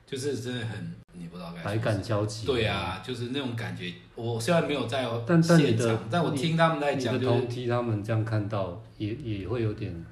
[0.06, 2.46] 就是真的很，你不知道该百感交集。
[2.46, 3.94] 对啊，就是那种感觉。
[4.16, 5.04] 我虽然没有在
[5.42, 10.06] 现场，但我听他们在讲，就同梯他们这样看到，也也会有点。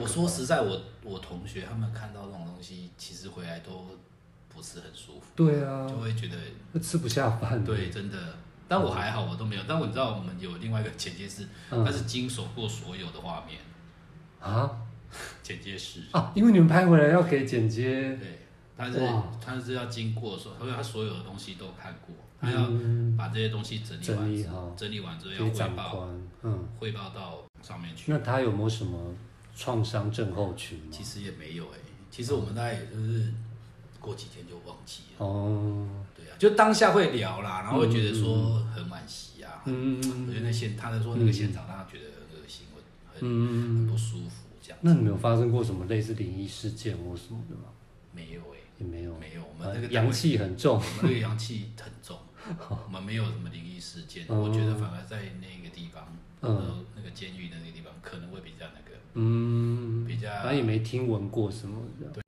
[0.00, 3.86] 我说实在，我我同学他们看到这种东西，其实回来都
[4.48, 5.26] 不是很舒服。
[5.34, 7.62] 对啊，就会觉得吃不下饭。
[7.64, 8.16] 对，真的。
[8.68, 9.62] 但我还好，我都没有。
[9.68, 13.60] 但我知道我们有另外一个剪接师，他是经手过所有的画面。
[14.40, 14.70] 啊？
[15.42, 16.32] 剪接师啊？
[16.34, 18.16] 因为你们拍回来要给剪接。
[18.16, 18.40] 对。
[18.78, 19.00] 他是
[19.42, 22.68] 他是要经过说，他说他所有的东西都看过，他要
[23.16, 26.08] 把这些东西整理完，整理好，整理完之后要汇报，
[26.42, 28.12] 嗯，汇报到上面去。
[28.12, 29.14] 那他有没有什么
[29.56, 30.78] 创伤症候群？
[30.92, 31.78] 其实也没有哎，
[32.10, 33.32] 其实我们大概也就是
[33.98, 35.26] 过几天就忘记了。
[35.26, 42.66] 哦，对啊，就当下会聊啦，然后会觉得说很惋惜啊，嗯嗯，我觉得那现他在说那个现场，让他觉得很恶心，
[43.12, 44.78] 很很不舒服这样。
[44.82, 47.64] 那你没有发生过什么类似灵异事件或什么的吗？
[48.12, 48.56] 没有哎。
[48.78, 52.14] 也没有，没有，我们那个阳气很重，我们那个 阳气很重，
[52.68, 54.26] 我们没有什么灵异事件。
[54.28, 58.85] 我觉得反而在那个地方，嗯，那个监狱的那个地方可能会比较那个，
[59.16, 60.28] 嗯，比较。
[60.42, 61.76] 反正也没听闻过什么
[62.14, 62.20] 的。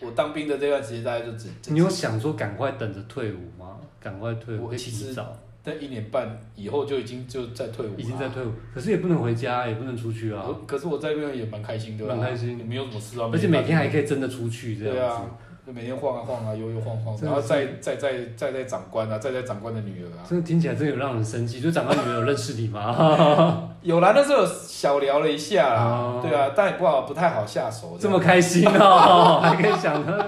[0.00, 1.48] 我当兵的这段时间，大概就只。
[1.70, 3.78] 你有想说赶快等着退伍吗？
[3.98, 8.52] 赶快退伍，我其实早，在一年半以后就已经就在退伍，已经在退伍。
[8.72, 10.46] 可是也不能回家，也不能出去啊。
[10.66, 13.28] 可是我在那边也蛮开心的，蛮开心，没有什么事啊。
[13.32, 15.28] 而且每天还可以真的出去，这样子。
[15.68, 21.60] 就每天晃啊晃啊，悠悠晃晃，然后再再再再再长官啊，再再长官的女儿啊，这听起来真的有让人生气。
[21.60, 23.68] 就长官女儿有认识你吗？
[23.84, 27.98] 有啦，那时候小聊了一下啦，对啊，但也不好，不太好下手。
[28.00, 30.26] 这么开心哦，还可以想到，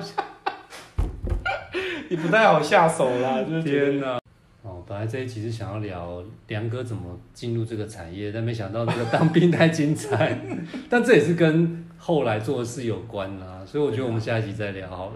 [2.10, 4.20] 也不太好下手啦，就是天哪！
[4.62, 10.38] 哦，本来这一集是想要聊梁哥怎么进入这个产业，但没想到这个当兵太精彩，
[10.90, 15.12] 但这也是跟后来做的事有关啦，所以我觉得我们下一集再聊好了。